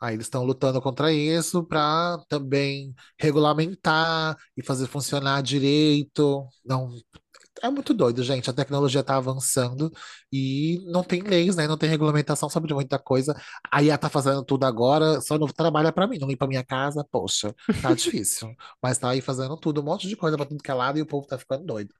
Aí 0.00 0.14
eles 0.14 0.26
estão 0.26 0.44
lutando 0.44 0.80
contra 0.80 1.12
isso 1.12 1.62
para 1.64 2.18
também 2.28 2.94
regulamentar 3.18 4.36
e 4.56 4.62
fazer 4.62 4.86
funcionar 4.86 5.42
direito. 5.42 6.46
Não, 6.64 6.90
é 7.62 7.70
muito 7.70 7.92
doido, 7.92 8.22
gente. 8.22 8.48
A 8.48 8.52
tecnologia 8.52 9.00
está 9.00 9.16
avançando 9.16 9.92
e 10.32 10.80
não 10.86 11.02
tem 11.02 11.22
leis, 11.22 11.56
né? 11.56 11.66
Não 11.66 11.76
tem 11.76 11.88
regulamentação 11.88 12.48
sobre 12.48 12.72
muita 12.72 12.98
coisa. 12.98 13.34
A 13.70 13.82
IA 13.82 13.98
tá 13.98 14.08
fazendo 14.08 14.42
tudo 14.44 14.64
agora, 14.64 15.20
só 15.20 15.38
não 15.38 15.46
trabalha 15.46 15.92
para 15.92 16.06
mim, 16.06 16.18
não 16.18 16.28
limpa 16.28 16.46
minha 16.46 16.64
casa. 16.64 17.04
Poxa, 17.10 17.54
tá 17.82 17.92
difícil. 17.94 18.54
Mas 18.82 18.98
tá 18.98 19.10
aí 19.10 19.20
fazendo 19.20 19.56
tudo, 19.56 19.80
um 19.80 19.84
monte 19.84 20.08
de 20.08 20.16
coisa 20.16 20.36
para 20.36 20.46
tudo 20.46 20.62
que 20.62 20.70
é 20.70 20.74
lado 20.74 20.98
e 20.98 21.02
o 21.02 21.06
povo 21.06 21.26
tá 21.26 21.38
ficando 21.38 21.64
doido. 21.64 21.94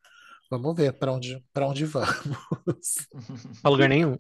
Vamos 0.51 0.75
ver 0.75 0.93
para 0.95 1.13
onde, 1.13 1.45
para 1.53 1.67
onde 1.67 1.85
vamos. 1.85 3.07
Pra 3.63 3.71
lugar 3.71 3.89
nenhum. 3.89 4.19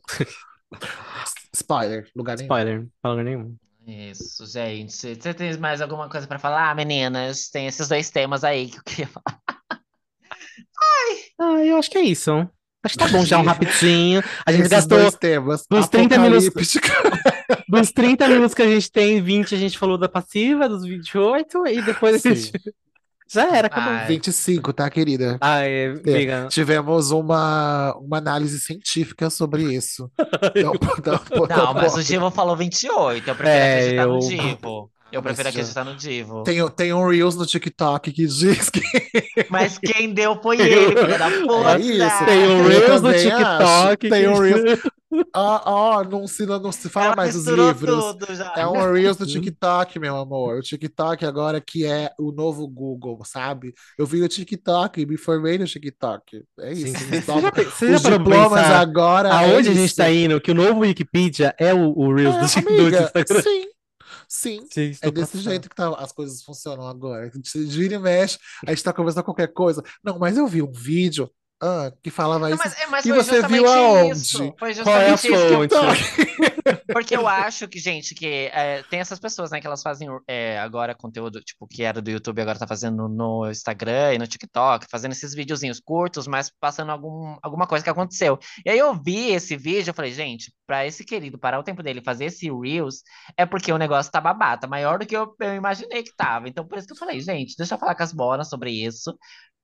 Spoiler, 1.52 2.08
lugar 2.14 2.36
nenhum. 2.36 2.46
Spoiler, 2.46 2.88
pra 3.02 3.10
lugar 3.10 3.24
nenhum. 3.24 3.56
Isso, 4.10 4.46
gente. 4.46 4.92
Você 5.16 5.34
tem 5.34 5.56
mais 5.58 5.80
alguma 5.80 6.08
coisa 6.08 6.26
pra 6.26 6.38
falar, 6.38 6.74
meninas? 6.76 7.48
Tem 7.48 7.66
esses 7.66 7.88
dois 7.88 8.08
temas 8.10 8.44
aí 8.44 8.68
que 8.70 8.78
eu 8.78 8.82
queria 8.84 9.06
falar. 9.12 9.40
Ah, 11.40 11.64
eu 11.64 11.76
acho 11.78 11.90
que 11.90 11.98
é 11.98 12.02
isso. 12.02 12.30
Acho 12.84 12.94
que 12.96 12.98
tá 13.04 13.08
bom 13.08 13.24
já 13.24 13.38
um 13.38 13.42
rapidinho. 13.44 14.22
A 14.46 14.52
gente 14.52 14.60
Esses 14.62 14.70
gastou 14.70 14.98
dois 14.98 15.14
temas. 15.16 15.64
dos 15.68 15.88
30 15.88 16.18
minutos- 16.18 16.50
dos 17.68 17.90
30 17.92 18.28
minutos 18.28 18.54
que 18.54 18.62
a 18.62 18.68
gente 18.68 18.90
tem, 18.90 19.20
20 19.20 19.54
a 19.54 19.58
gente 19.58 19.76
falou 19.78 19.98
da 19.98 20.08
passiva, 20.08 20.68
dos 20.68 20.84
28, 20.84 21.66
e 21.66 21.82
depois 21.82 22.14
a 22.24 22.28
gente. 22.34 22.52
Já 23.32 23.56
era, 23.56 23.66
acabou. 23.68 23.92
Ai. 23.92 24.06
25, 24.06 24.72
tá, 24.72 24.90
querida? 24.90 25.38
Ai, 25.40 25.86
amiga. 26.04 26.48
Tivemos 26.50 27.10
uma, 27.12 27.94
uma 28.00 28.18
análise 28.18 28.58
científica 28.60 29.30
sobre 29.30 29.62
isso. 29.74 30.10
Não, 30.56 30.72
não, 31.46 31.46
Não, 31.66 31.74
mas 31.74 31.94
o 31.96 32.02
Divo 32.02 32.30
falou 32.30 32.56
28. 32.56 33.28
Eu 33.28 33.34
prefiro 33.34 33.48
É, 33.58 33.78
acreditar 33.78 34.06
no 34.06 34.14
eu- 34.14 34.18
Divo. 34.28 34.90
Eu 35.12 35.20
Mas 35.22 35.34
prefiro 35.34 35.42
já- 35.44 35.60
acreditar 35.60 35.84
no 35.84 35.96
Divo. 35.96 36.42
Tem, 36.44 36.68
tem 36.70 36.92
um 36.92 37.08
Reels 37.08 37.34
no 37.34 37.44
TikTok 37.44 38.12
que 38.12 38.26
diz 38.26 38.70
que 38.70 38.80
Mas 39.50 39.76
quem 39.76 40.14
deu 40.14 40.40
foi 40.40 40.60
ele, 40.60 40.96
filho 40.96 41.18
da 41.18 41.28
puta. 41.30 41.76
É 41.76 41.80
isso. 41.80 42.24
Tem 42.26 42.48
um 42.48 42.66
Reels 42.68 43.02
no 43.02 43.12
TikTok. 43.12 43.62
acho. 43.64 43.96
Tem 43.96 44.10
que- 44.10 44.28
um 44.28 44.38
Reels. 44.38 44.80
Ó, 45.34 45.60
ó, 45.64 46.04
não 46.04 46.26
se, 46.26 46.46
não 46.46 46.70
se 46.72 46.88
fala 46.88 47.06
Ela 47.06 47.16
mais 47.16 47.34
dos 47.34 47.44
misturou 47.44 47.68
livros. 47.68 48.04
tudo 48.04 48.34
já. 48.34 48.52
É 48.56 48.66
um 48.66 48.92
Reels 48.92 49.16
do 49.16 49.26
TikTok, 49.26 49.98
meu 49.98 50.16
amor. 50.16 50.58
O 50.58 50.62
TikTok 50.62 51.24
agora 51.24 51.60
que 51.60 51.84
é 51.84 52.12
o 52.18 52.30
novo 52.32 52.66
Google, 52.68 53.20
sabe? 53.24 53.74
Eu 53.98 54.06
vi 54.06 54.22
o 54.22 54.28
TikTok 54.28 55.00
e 55.00 55.06
me 55.06 55.16
formei 55.16 55.58
no 55.58 55.66
TikTok. 55.66 56.44
É 56.60 56.72
isso. 56.72 56.96
Sim, 56.98 57.10
sim. 57.10 57.18
Os 57.18 57.24
Você 57.74 57.94
Os 57.94 58.02
diplomas 58.02 58.60
pensar 58.62 58.80
agora. 58.80 59.28
é 59.28 59.32
aonde 59.32 59.68
a 59.70 59.74
gente 59.74 59.86
isso. 59.86 59.96
tá 59.96 60.10
indo? 60.10 60.40
Que 60.40 60.50
o 60.52 60.54
novo 60.54 60.80
Wikipedia 60.80 61.54
é 61.58 61.74
o, 61.74 61.90
o 61.96 62.14
Reels 62.14 62.36
do, 62.36 62.58
É, 62.58 62.62
do 62.62 62.68
amiga, 62.70 63.02
Instagram. 63.02 63.42
sim, 63.42 63.64
sim. 64.28 64.66
Sim, 64.70 64.96
É 65.02 65.10
desse 65.10 65.32
passando. 65.32 65.42
jeito 65.42 65.68
que 65.68 65.74
tá- 65.74 65.94
as 65.98 66.12
coisas 66.12 66.42
funcionam 66.42 66.86
agora. 66.86 67.30
Se 67.44 67.66
gira 67.66 67.94
e 67.94 67.98
mexe, 67.98 68.38
a 68.66 68.70
gente 68.70 68.84
tá 68.84 68.92
conversando 68.92 69.24
qualquer 69.24 69.48
coisa. 69.52 69.82
Não, 70.04 70.18
mas 70.18 70.36
eu 70.36 70.46
vi 70.46 70.62
um 70.62 70.70
vídeo 70.70 71.28
ah, 71.62 71.92
que 72.02 72.10
falava 72.10 72.48
Não, 72.48 72.54
isso. 72.54 72.64
mas, 72.64 72.80
é, 72.80 72.86
mas 72.86 73.02
que 73.02 73.12
você 73.12 73.46
viu 73.46 73.66
justamente 73.66 73.78
aonde? 73.78 74.12
isso. 74.12 74.54
Foi 74.58 74.74
Qual 74.74 74.96
é 74.96 75.06
a 75.06 75.16
justamente 75.16 75.68
que 75.68 75.76
eu 75.76 75.80
fonte? 75.80 76.40
Porque 76.92 77.16
eu 77.16 77.28
acho 77.28 77.68
que, 77.68 77.78
gente, 77.78 78.14
que 78.14 78.50
é, 78.52 78.82
tem 78.84 79.00
essas 79.00 79.18
pessoas, 79.18 79.50
né, 79.50 79.60
que 79.60 79.66
elas 79.66 79.82
fazem 79.82 80.08
é, 80.26 80.58
agora 80.58 80.94
conteúdo, 80.94 81.40
tipo, 81.40 81.66
que 81.66 81.82
era 81.82 82.00
do 82.00 82.10
YouTube, 82.10 82.40
agora 82.40 82.58
tá 82.58 82.66
fazendo 82.66 83.08
no 83.08 83.48
Instagram 83.50 84.14
e 84.14 84.18
no 84.18 84.26
TikTok, 84.26 84.86
fazendo 84.90 85.12
esses 85.12 85.34
videozinhos 85.34 85.80
curtos, 85.80 86.26
mas 86.26 86.50
passando 86.60 86.92
algum, 86.92 87.36
alguma 87.42 87.66
coisa 87.66 87.84
que 87.84 87.90
aconteceu. 87.90 88.38
E 88.64 88.70
aí 88.70 88.78
eu 88.78 88.94
vi 88.94 89.30
esse 89.30 89.56
vídeo, 89.56 89.90
eu 89.90 89.94
falei, 89.94 90.12
gente, 90.12 90.52
pra 90.66 90.86
esse 90.86 91.04
querido 91.04 91.38
parar 91.38 91.58
o 91.58 91.64
tempo 91.64 91.82
dele 91.82 92.00
e 92.00 92.04
fazer 92.04 92.26
esse 92.26 92.50
Reels, 92.50 93.02
é 93.36 93.44
porque 93.44 93.72
o 93.72 93.78
negócio 93.78 94.10
tá 94.10 94.20
babata, 94.20 94.66
maior 94.66 94.98
do 94.98 95.06
que 95.06 95.16
eu, 95.16 95.34
eu 95.40 95.54
imaginei 95.54 96.02
que 96.02 96.14
tava. 96.16 96.48
Então, 96.48 96.66
por 96.66 96.78
isso 96.78 96.86
que 96.86 96.94
eu 96.94 96.98
falei, 96.98 97.20
gente, 97.20 97.54
deixa 97.56 97.74
eu 97.74 97.78
falar 97.78 97.94
com 97.94 98.02
as 98.02 98.12
bonas 98.12 98.48
sobre 98.48 98.70
isso. 98.70 99.14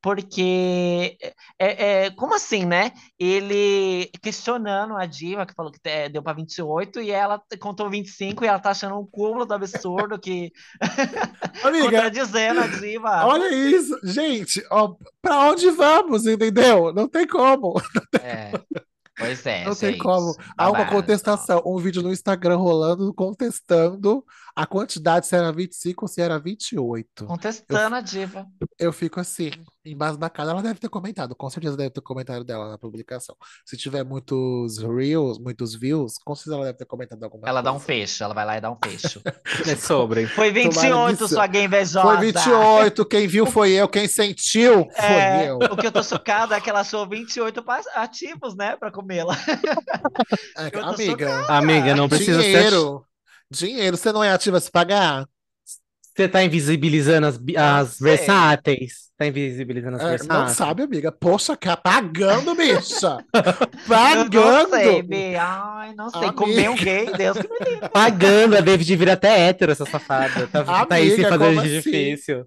Porque, 0.06 1.18
é, 1.58 2.04
é, 2.04 2.10
como 2.12 2.32
assim, 2.32 2.64
né? 2.64 2.92
Ele 3.18 4.08
questionando 4.22 4.94
a 4.96 5.04
diva, 5.04 5.44
que 5.44 5.52
falou 5.52 5.72
que 5.72 5.80
é, 5.82 6.08
deu 6.08 6.22
pra 6.22 6.32
28, 6.32 7.00
e 7.00 7.10
ela 7.10 7.42
contou 7.58 7.90
25, 7.90 8.44
e 8.44 8.46
ela 8.46 8.60
tá 8.60 8.70
achando 8.70 8.96
um 8.96 9.04
cúmulo 9.04 9.44
do 9.44 9.52
absurdo, 9.52 10.16
que 10.16 10.52
Amiga, 11.64 11.86
contradizendo 11.86 12.60
a 12.60 12.68
diva. 12.68 13.26
olha 13.26 13.52
isso. 13.52 13.98
Gente, 14.04 14.64
ó, 14.70 14.94
pra 15.20 15.50
onde 15.50 15.68
vamos, 15.72 16.24
entendeu? 16.24 16.94
Não 16.94 17.08
tem 17.08 17.26
como. 17.26 17.74
É, 18.22 18.52
pois 19.18 19.44
é, 19.44 19.64
Não 19.64 19.74
tem 19.74 19.90
gente, 19.90 20.02
como. 20.02 20.36
Há 20.56 20.68
uma 20.68 20.78
babado. 20.78 20.90
contestação, 20.96 21.62
um 21.66 21.78
vídeo 21.78 22.00
no 22.00 22.12
Instagram 22.12 22.58
rolando 22.58 23.12
contestando 23.12 24.24
a 24.56 24.66
quantidade, 24.66 25.26
se 25.26 25.36
era 25.36 25.52
25 25.52 26.04
ou 26.06 26.08
se 26.08 26.20
era 26.22 26.38
28. 26.38 27.26
Contestando 27.26 27.94
a 27.94 28.00
diva. 28.00 28.46
Eu 28.78 28.90
fico 28.90 29.20
assim, 29.20 29.50
embasbacada. 29.84 30.50
Ela 30.50 30.62
deve 30.62 30.80
ter 30.80 30.88
comentado, 30.88 31.36
com 31.36 31.50
certeza 31.50 31.76
deve 31.76 31.90
ter 31.90 32.00
comentário 32.00 32.42
dela 32.42 32.70
na 32.70 32.78
publicação. 32.78 33.36
Se 33.66 33.76
tiver 33.76 34.02
muitos 34.02 34.78
reels, 34.78 35.38
muitos 35.38 35.74
views, 35.74 36.14
com 36.24 36.34
certeza 36.34 36.56
ela 36.56 36.64
deve 36.64 36.78
ter 36.78 36.86
comentado 36.86 37.22
alguma 37.22 37.46
Ela 37.46 37.60
dá 37.60 37.70
um 37.70 37.74
coisa. 37.74 37.86
fecho, 37.86 38.24
ela 38.24 38.32
vai 38.32 38.46
lá 38.46 38.56
e 38.56 38.60
dá 38.62 38.70
um 38.70 38.78
fecho. 38.82 39.20
É 39.70 39.76
sobre. 39.76 40.26
Foi 40.26 40.48
Tomara 40.52 40.70
28, 40.70 41.18
que 41.18 41.28
sua 41.28 41.46
gay 41.46 41.64
invejosa. 41.64 42.06
Foi 42.16 42.26
28, 42.26 43.04
quem 43.06 43.26
viu 43.28 43.44
foi 43.46 43.72
eu, 43.72 43.86
quem 43.88 44.08
sentiu 44.08 44.88
foi 44.90 45.04
É, 45.04 45.50
eu. 45.50 45.58
o 45.58 45.76
que 45.76 45.86
eu 45.86 45.92
tô 45.92 46.02
chocada 46.02 46.56
é 46.56 46.60
que 46.60 46.70
ela 46.70 46.80
achou 46.80 47.06
28 47.08 47.62
pa- 47.62 47.80
ativos, 47.94 48.56
né, 48.56 48.76
pra 48.76 48.90
comê-la. 48.90 49.36
É, 50.56 50.70
eu 50.72 50.84
amiga, 50.84 51.46
Amiga, 51.48 51.94
não 51.94 52.08
precisa 52.08 52.40
ser. 52.40 52.46
dinheiro. 52.46 53.05
Dinheiro, 53.50 53.96
você 53.96 54.12
não 54.12 54.22
é 54.22 54.30
ativa 54.32 54.56
a 54.58 54.60
se 54.60 54.70
pagar? 54.70 55.28
Você 56.14 56.28
tá 56.28 56.42
invisibilizando 56.42 57.26
as, 57.26 57.38
as 57.56 57.98
versáteis? 58.00 59.10
Tá 59.18 59.26
invisibilizando 59.26 59.96
as 59.96 60.02
É, 60.02 60.22
não 60.22 60.46
versáteis? 60.46 60.46
sabe, 60.46 60.82
amiga. 60.82 61.10
Poxa, 61.10 61.56
cara, 61.56 61.76
pagando, 61.76 62.54
bicha. 62.54 63.24
Eu 64.10 64.24
não 64.26 64.52
Pagando. 64.54 64.70
sei, 64.70 65.02
Bi. 65.02 65.36
Ai, 65.36 65.94
não 65.94 66.10
sei. 66.10 66.30
Amiga. 66.30 66.32
Comer 66.32 66.70
um 66.70 66.78
gay, 66.78 67.12
Deus 67.14 67.38
que 67.38 67.48
me 67.48 67.58
livre. 67.60 67.90
Pagando, 67.92 68.56
a 68.56 68.60
David 68.60 68.94
vira 68.96 69.14
até 69.14 69.48
hétero, 69.48 69.72
essa 69.72 69.86
safada. 69.86 70.48
Tá, 70.48 70.64
tá 70.86 70.96
aí 70.96 71.10
Amiga, 71.10 71.24
fazer 71.24 71.36
como 71.36 71.60
de 71.60 71.68
assim? 71.78 71.78
difícil. 71.78 72.46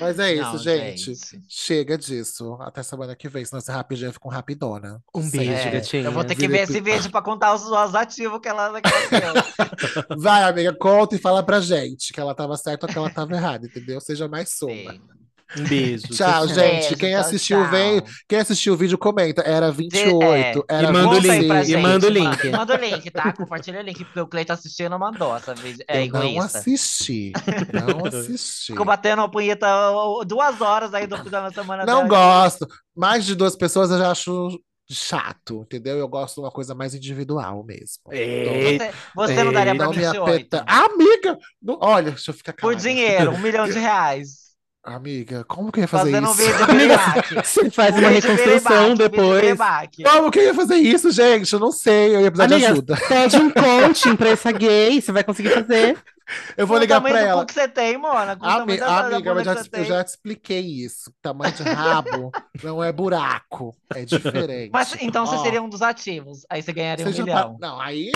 Mas 0.00 0.18
é 0.18 0.34
isso, 0.34 0.42
Não, 0.42 0.58
gente. 0.58 1.12
Chega 1.48 1.96
disso. 1.98 2.56
Até 2.60 2.82
semana 2.82 3.14
que 3.16 3.28
vem, 3.28 3.44
senão 3.44 3.58
esse 3.58 3.70
rapidinho 3.70 4.12
fica 4.12 4.28
um 4.28 4.30
rapidona. 4.30 5.02
Um 5.14 5.28
beijo, 5.30 5.52
É, 5.52 5.70
gatinha. 5.70 6.04
eu 6.04 6.12
vou 6.12 6.24
ter 6.24 6.34
que 6.34 6.48
ver 6.48 6.62
esse 6.62 6.80
vídeo 6.80 7.10
pra 7.10 7.22
contar 7.22 7.54
os, 7.54 7.62
os 7.64 7.94
ativos 7.94 8.40
que 8.40 8.48
ela. 8.48 8.72
Vai, 10.18 10.42
amiga, 10.44 10.74
conta 10.74 11.16
e 11.16 11.18
fala 11.18 11.42
pra 11.42 11.60
gente 11.60 12.12
que 12.12 12.20
ela 12.20 12.34
tava 12.34 12.56
certa 12.56 12.86
ou 12.86 12.92
que 12.92 12.98
ela 12.98 13.10
tava 13.10 13.34
errada, 13.34 13.66
entendeu? 13.66 14.00
Seja 14.00 14.28
mais 14.28 14.50
suma. 14.56 14.72
Sim. 14.72 15.00
Um 15.58 15.64
beijo. 15.64 16.06
Tchau, 16.08 16.46
Tchau. 16.46 16.48
gente. 16.48 16.80
Beijo, 16.82 16.96
Quem 16.96 17.14
assistiu, 17.14 17.58
tchau. 17.62 17.70
vem. 17.70 18.02
Quem 18.28 18.38
assistiu 18.38 18.74
o 18.74 18.76
vídeo, 18.76 18.96
comenta. 18.98 19.42
Era 19.42 19.70
28, 19.70 20.64
é. 20.68 20.74
era 20.74 20.88
E 20.88 20.92
manda 20.92 21.08
o 21.16 21.18
link, 21.18 21.70
e 21.70 21.76
manda 21.76 22.06
o 22.06 22.10
link. 22.10 22.50
Manda 22.50 22.74
o 22.74 22.76
link, 22.78 23.10
tá? 23.10 23.32
Compartilha 23.32 23.80
o 23.80 23.82
link, 23.82 24.04
porque 24.04 24.20
o 24.20 24.26
Cleiton 24.26 24.52
assistiu 24.54 24.86
e 24.86 24.88
não 24.88 24.98
mandou 24.98 25.36
essa 25.36 25.54
vídeo. 25.54 25.84
É 25.88 26.04
Eu 26.06 26.08
não 26.12 26.40
assisti. 26.40 27.32
Não 27.72 28.04
assisti. 28.06 28.72
Ficou 28.72 28.86
batendo 28.86 29.22
a 29.22 29.28
punheta 29.28 29.66
duas 30.26 30.60
horas 30.60 30.94
aí 30.94 31.06
do 31.06 31.16
da 31.30 31.50
semana 31.50 31.84
Não 31.84 32.06
dela. 32.06 32.08
gosto. 32.08 32.66
Mais 32.96 33.24
de 33.24 33.34
duas 33.34 33.54
pessoas 33.56 33.90
eu 33.90 33.98
já 33.98 34.10
acho 34.10 34.58
chato, 34.90 35.62
entendeu? 35.62 35.96
Eu 35.96 36.06
gosto 36.08 36.34
de 36.34 36.40
uma 36.42 36.50
coisa 36.50 36.74
mais 36.74 36.94
individual 36.94 37.64
mesmo. 37.64 38.02
Eita. 38.10 38.90
Você, 39.14 39.34
você 39.34 39.44
não 39.44 39.52
daria 39.52 39.74
pra 39.74 39.86
Não 39.86 39.92
me 39.92 39.98
28? 40.04 40.22
apeta. 40.22 40.64
Amiga! 40.66 41.38
não- 41.62 41.78
Olha, 41.80 42.10
deixa 42.10 42.30
eu 42.30 42.34
ficar 42.34 42.52
Por 42.52 42.60
calado. 42.60 42.80
dinheiro, 42.82 43.30
um 43.32 43.38
milhão 43.38 43.66
de 43.66 43.78
reais. 43.78 44.41
Amiga, 44.84 45.44
como 45.44 45.70
que 45.70 45.78
eu 45.78 45.82
ia 45.82 45.88
fazer 45.88 46.10
Fazendo 46.10 46.28
um 46.28 46.32
isso? 46.32 46.42
vídeo 46.42 46.64
Amiga. 46.68 47.42
Você 47.44 47.70
faz 47.70 47.96
uma 47.96 48.08
Um 48.08 48.12
reconstrução 48.12 48.90
um 48.90 48.94
depois. 48.96 49.58
Como 50.04 50.30
que 50.30 50.38
eu 50.40 50.44
ia 50.44 50.54
fazer 50.54 50.74
isso, 50.76 51.10
gente? 51.12 51.52
Eu 51.52 51.60
não 51.60 51.70
sei, 51.70 52.16
eu 52.16 52.20
ia 52.20 52.30
precisar 52.32 52.46
de 52.48 52.54
Amiga, 52.54 52.72
ajuda. 52.72 52.96
pede 53.08 53.36
um 53.36 53.50
coaching 53.54 54.16
pra 54.16 54.30
essa 54.30 54.50
gay, 54.50 55.00
você 55.00 55.12
vai 55.12 55.22
conseguir 55.22 55.50
fazer. 55.50 55.96
Eu 56.56 56.66
vou 56.66 56.78
o 56.78 56.80
ligar 56.80 56.96
tamanho 56.96 57.14
pra 57.14 57.22
do 57.22 57.26
cu 57.26 57.30
ela. 57.32 57.46
que 57.46 57.52
você 57.54 57.68
tem, 57.68 57.96
Mona. 57.96 58.36
O 58.40 58.44
Ami- 58.44 58.76
da, 58.78 58.86
da 58.86 59.16
amiga, 59.16 59.34
mas 59.34 59.44
já, 59.44 59.52
eu 59.54 59.64
tem. 59.66 59.84
já 59.84 60.02
te 60.02 60.08
expliquei 60.08 60.60
isso. 60.60 61.12
Tamanho 61.22 61.52
de 61.52 61.62
rabo 61.62 62.32
não 62.62 62.82
é 62.82 62.90
buraco, 62.90 63.76
é 63.94 64.02
diferente. 64.06 64.70
Mas 64.72 64.96
então 65.00 65.26
você 65.26 65.36
Ó, 65.36 65.42
seria 65.44 65.62
um 65.62 65.68
dos 65.68 65.82
ativos. 65.82 66.44
Aí 66.50 66.60
você 66.62 66.72
ganharia 66.72 67.06
um 67.06 67.10
milhão. 67.10 67.56
tá- 67.60 67.68
Não, 67.68 67.80
aí. 67.80 68.10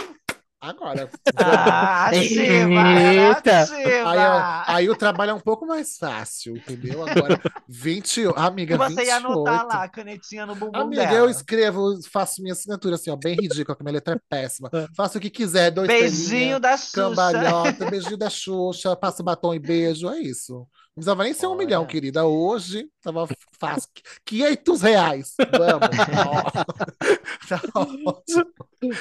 Agora. 0.66 1.08
Ah, 1.36 2.06
ativa! 2.10 3.00
Eita. 3.12 3.62
Aí, 4.04 4.18
ó, 4.18 4.62
aí 4.66 4.90
o 4.90 4.96
trabalho 4.96 5.30
é 5.30 5.34
um 5.34 5.40
pouco 5.40 5.64
mais 5.64 5.96
fácil, 5.96 6.56
entendeu? 6.56 7.06
Agora, 7.06 7.40
20. 7.68 8.24
Amiga, 8.34 8.76
você 8.76 9.04
ia 9.04 9.18
28. 9.20 9.26
anotar 9.26 9.66
lá 9.66 9.84
a 9.84 9.88
canetinha 9.88 10.44
no 10.44 10.56
bumbum 10.56 10.76
Amiga, 10.78 11.06
dela. 11.06 11.18
eu 11.18 11.30
escrevo, 11.30 12.00
faço 12.10 12.42
minha 12.42 12.52
assinatura 12.52 12.96
assim, 12.96 13.10
ó, 13.10 13.16
bem 13.16 13.36
ridícula, 13.36 13.76
que 13.76 13.82
minha 13.84 13.92
letra 13.94 14.14
é 14.16 14.20
péssima. 14.28 14.68
Faço 14.96 15.18
o 15.18 15.20
que 15.20 15.30
quiser, 15.30 15.70
dois 15.70 15.86
Beijinho 15.86 16.58
da 16.58 16.76
Xuxa. 16.76 16.92
cambalhota, 16.94 17.88
beijinho 17.88 18.16
da 18.16 18.28
Xuxa, 18.28 18.96
passo 18.96 19.22
batom 19.22 19.54
e 19.54 19.58
beijo, 19.60 20.08
é 20.10 20.18
isso. 20.18 20.66
Não 20.96 21.02
precisava 21.02 21.24
nem 21.24 21.34
ser 21.34 21.46
um 21.46 21.50
Olha. 21.50 21.58
milhão, 21.58 21.84
querida. 21.84 22.24
Hoje 22.24 22.88
tava 23.02 23.28
fácil. 23.60 23.90
500 24.24 24.80
reais. 24.82 25.34
Vamos. 25.52 25.90
Tá 27.48 27.60
ótimo. 27.74 28.46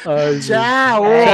Ai, 0.06 0.34
gente. 0.34 0.48
Tchau! 0.50 1.06
É 1.06 1.34